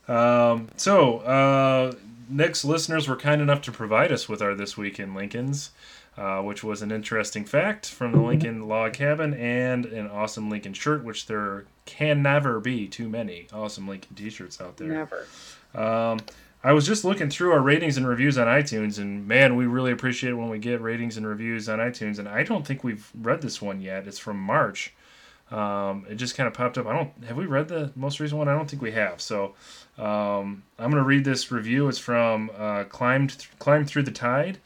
[0.08, 1.94] Um, so uh,
[2.30, 5.72] next listeners were kind enough to provide us with our this week in Lincoln's,
[6.20, 10.74] uh, which was an interesting fact from the Lincoln Log Cabin and an awesome Lincoln
[10.74, 14.90] shirt, which there can never be too many awesome Lincoln T-shirts out there.
[14.90, 15.26] Never.
[15.74, 16.20] Um,
[16.62, 19.94] I was just looking through our ratings and reviews on iTunes, and man, we really
[19.94, 22.20] appreciate it when we get ratings and reviews on iTunes.
[22.20, 24.06] And I don't think we've read this one yet.
[24.06, 24.94] It's from March.
[25.52, 26.86] Um, it just kind of popped up.
[26.86, 28.50] I don't have we read the most recent one.
[28.50, 29.22] I don't think we have.
[29.22, 29.56] So
[29.98, 31.88] um, I'm gonna read this review.
[31.88, 34.60] It's from uh, climbed Th- climbed through the tide,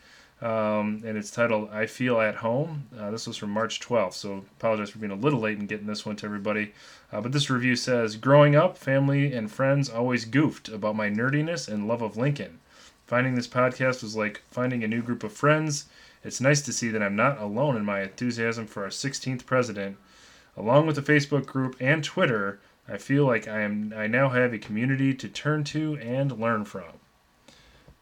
[0.44, 4.14] um, and it's titled "I Feel at Home." Uh, this was from March 12th.
[4.14, 6.74] So apologize for being a little late in getting this one to everybody.
[7.12, 11.68] Uh, but this review says, "Growing up, family and friends always goofed about my nerdiness
[11.68, 12.60] and love of Lincoln.
[13.08, 15.86] Finding this podcast was like finding a new group of friends.
[16.24, 19.98] It's nice to see that I'm not alone in my enthusiasm for our 16th president."
[20.56, 24.54] Along with the Facebook group and Twitter, I feel like I am I now have
[24.54, 27.00] a community to turn to and learn from.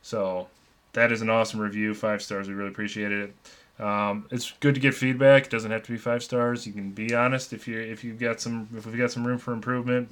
[0.02, 0.48] So
[0.94, 1.94] that is an awesome review.
[1.94, 2.48] Five stars.
[2.48, 3.34] We really appreciate it.
[3.80, 5.46] Um, it's good to get feedback.
[5.46, 6.68] It doesn't have to be five stars.
[6.68, 9.38] You can be honest if you if you've got some if we've got some room
[9.38, 10.10] for improvement.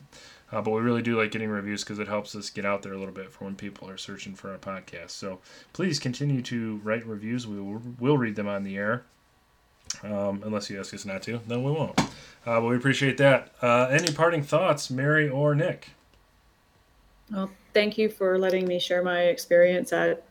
[0.52, 2.94] Uh, but we really do like getting reviews because it helps us get out there
[2.94, 5.12] a little bit for when people are searching for our podcast.
[5.12, 5.40] So
[5.74, 7.46] please continue to write reviews.
[7.46, 9.04] We will we'll read them on the air.
[10.04, 12.00] Um, unless you ask us not to, then we won't.
[12.00, 13.54] Uh, but we appreciate that.
[13.62, 15.90] Uh, any parting thoughts, Mary or Nick?
[17.32, 20.24] Well, thank you for letting me share my experience at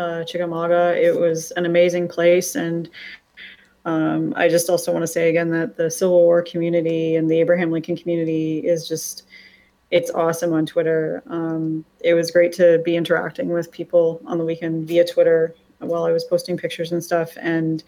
[0.00, 0.96] uh, Chickamauga.
[0.96, 2.88] It was an amazing place, and
[3.84, 7.38] um, I just also want to say again that the Civil War community and the
[7.40, 9.24] Abraham Lincoln community is just
[9.90, 11.22] it's awesome on Twitter.
[11.26, 16.04] Um, it was great to be interacting with people on the weekend via Twitter while
[16.04, 17.84] I was posting pictures and stuff, and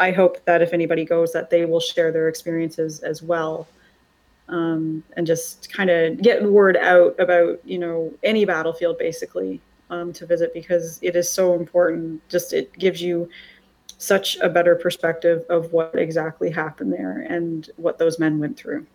[0.00, 3.66] I hope that if anybody goes, that they will share their experiences as well,
[4.48, 10.12] um, and just kind of get word out about you know any battlefield basically um,
[10.14, 12.26] to visit because it is so important.
[12.28, 13.28] Just it gives you
[13.98, 18.86] such a better perspective of what exactly happened there and what those men went through.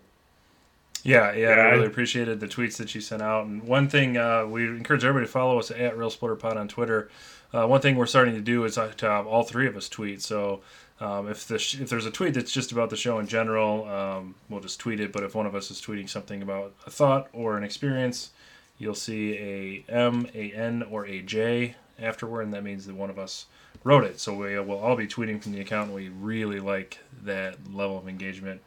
[1.03, 3.45] Yeah, yeah, I really appreciated the tweets that you sent out.
[3.45, 6.69] And one thing uh, we encourage everybody to follow us at Rail Splitter Pod on
[6.69, 7.09] Twitter.
[7.53, 9.89] Uh, one thing we're starting to do is uh, to have all three of us
[9.89, 10.21] tweet.
[10.21, 10.61] So
[11.01, 13.85] um, if the sh- if there's a tweet that's just about the show in general,
[13.89, 15.11] um, we'll just tweet it.
[15.11, 18.31] But if one of us is tweeting something about a thought or an experience,
[18.77, 23.09] you'll see a M, a N, or a J afterward, and that means that one
[23.09, 23.45] of us
[23.83, 24.19] wrote it.
[24.19, 25.91] So we will all be tweeting from the account.
[25.91, 28.61] We really like that level of engagement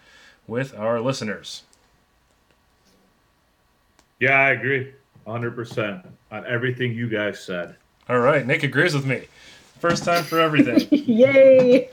[0.46, 1.62] with our listeners.
[4.20, 4.92] Yeah, I agree
[5.26, 7.76] 100% on everything you guys said.
[8.08, 9.26] All right, Nick agrees with me.
[9.80, 10.88] First time for everything.
[10.90, 11.90] Yay!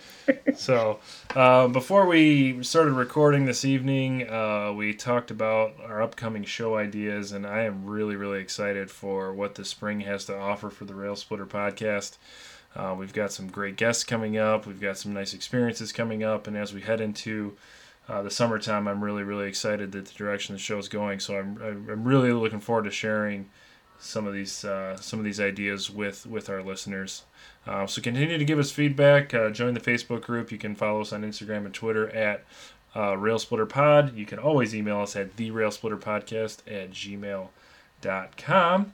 [0.56, 1.00] So,
[1.36, 7.32] uh, before we started recording this evening, uh, we talked about our upcoming show ideas,
[7.32, 10.96] and I am really, really excited for what the spring has to offer for the
[10.96, 12.18] Rail Splitter podcast.
[12.76, 14.66] Uh, we've got some great guests coming up.
[14.66, 17.56] We've got some nice experiences coming up, and as we head into
[18.08, 21.20] uh, the summertime, I'm really, really excited that the direction the show is going.
[21.20, 23.50] So I'm, I'm really looking forward to sharing
[24.00, 27.24] some of these uh, some of these ideas with with our listeners.
[27.66, 29.34] Uh, so continue to give us feedback.
[29.34, 30.52] Uh, join the Facebook group.
[30.52, 32.44] You can follow us on Instagram and Twitter at
[32.96, 34.16] uh, RailSplitterPod.
[34.16, 38.94] You can always email us at TheRailSplitterPodcast at gmail.com.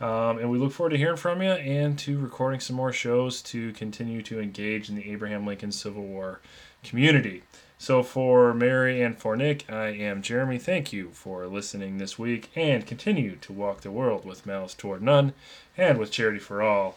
[0.00, 3.42] Um, and we look forward to hearing from you and to recording some more shows
[3.42, 6.40] to continue to engage in the Abraham Lincoln Civil War
[6.82, 7.42] community.
[7.76, 10.58] So for Mary and for Nick, I am Jeremy.
[10.58, 15.02] Thank you for listening this week and continue to walk the world with malice toward
[15.02, 15.32] none
[15.76, 16.96] and with charity for all.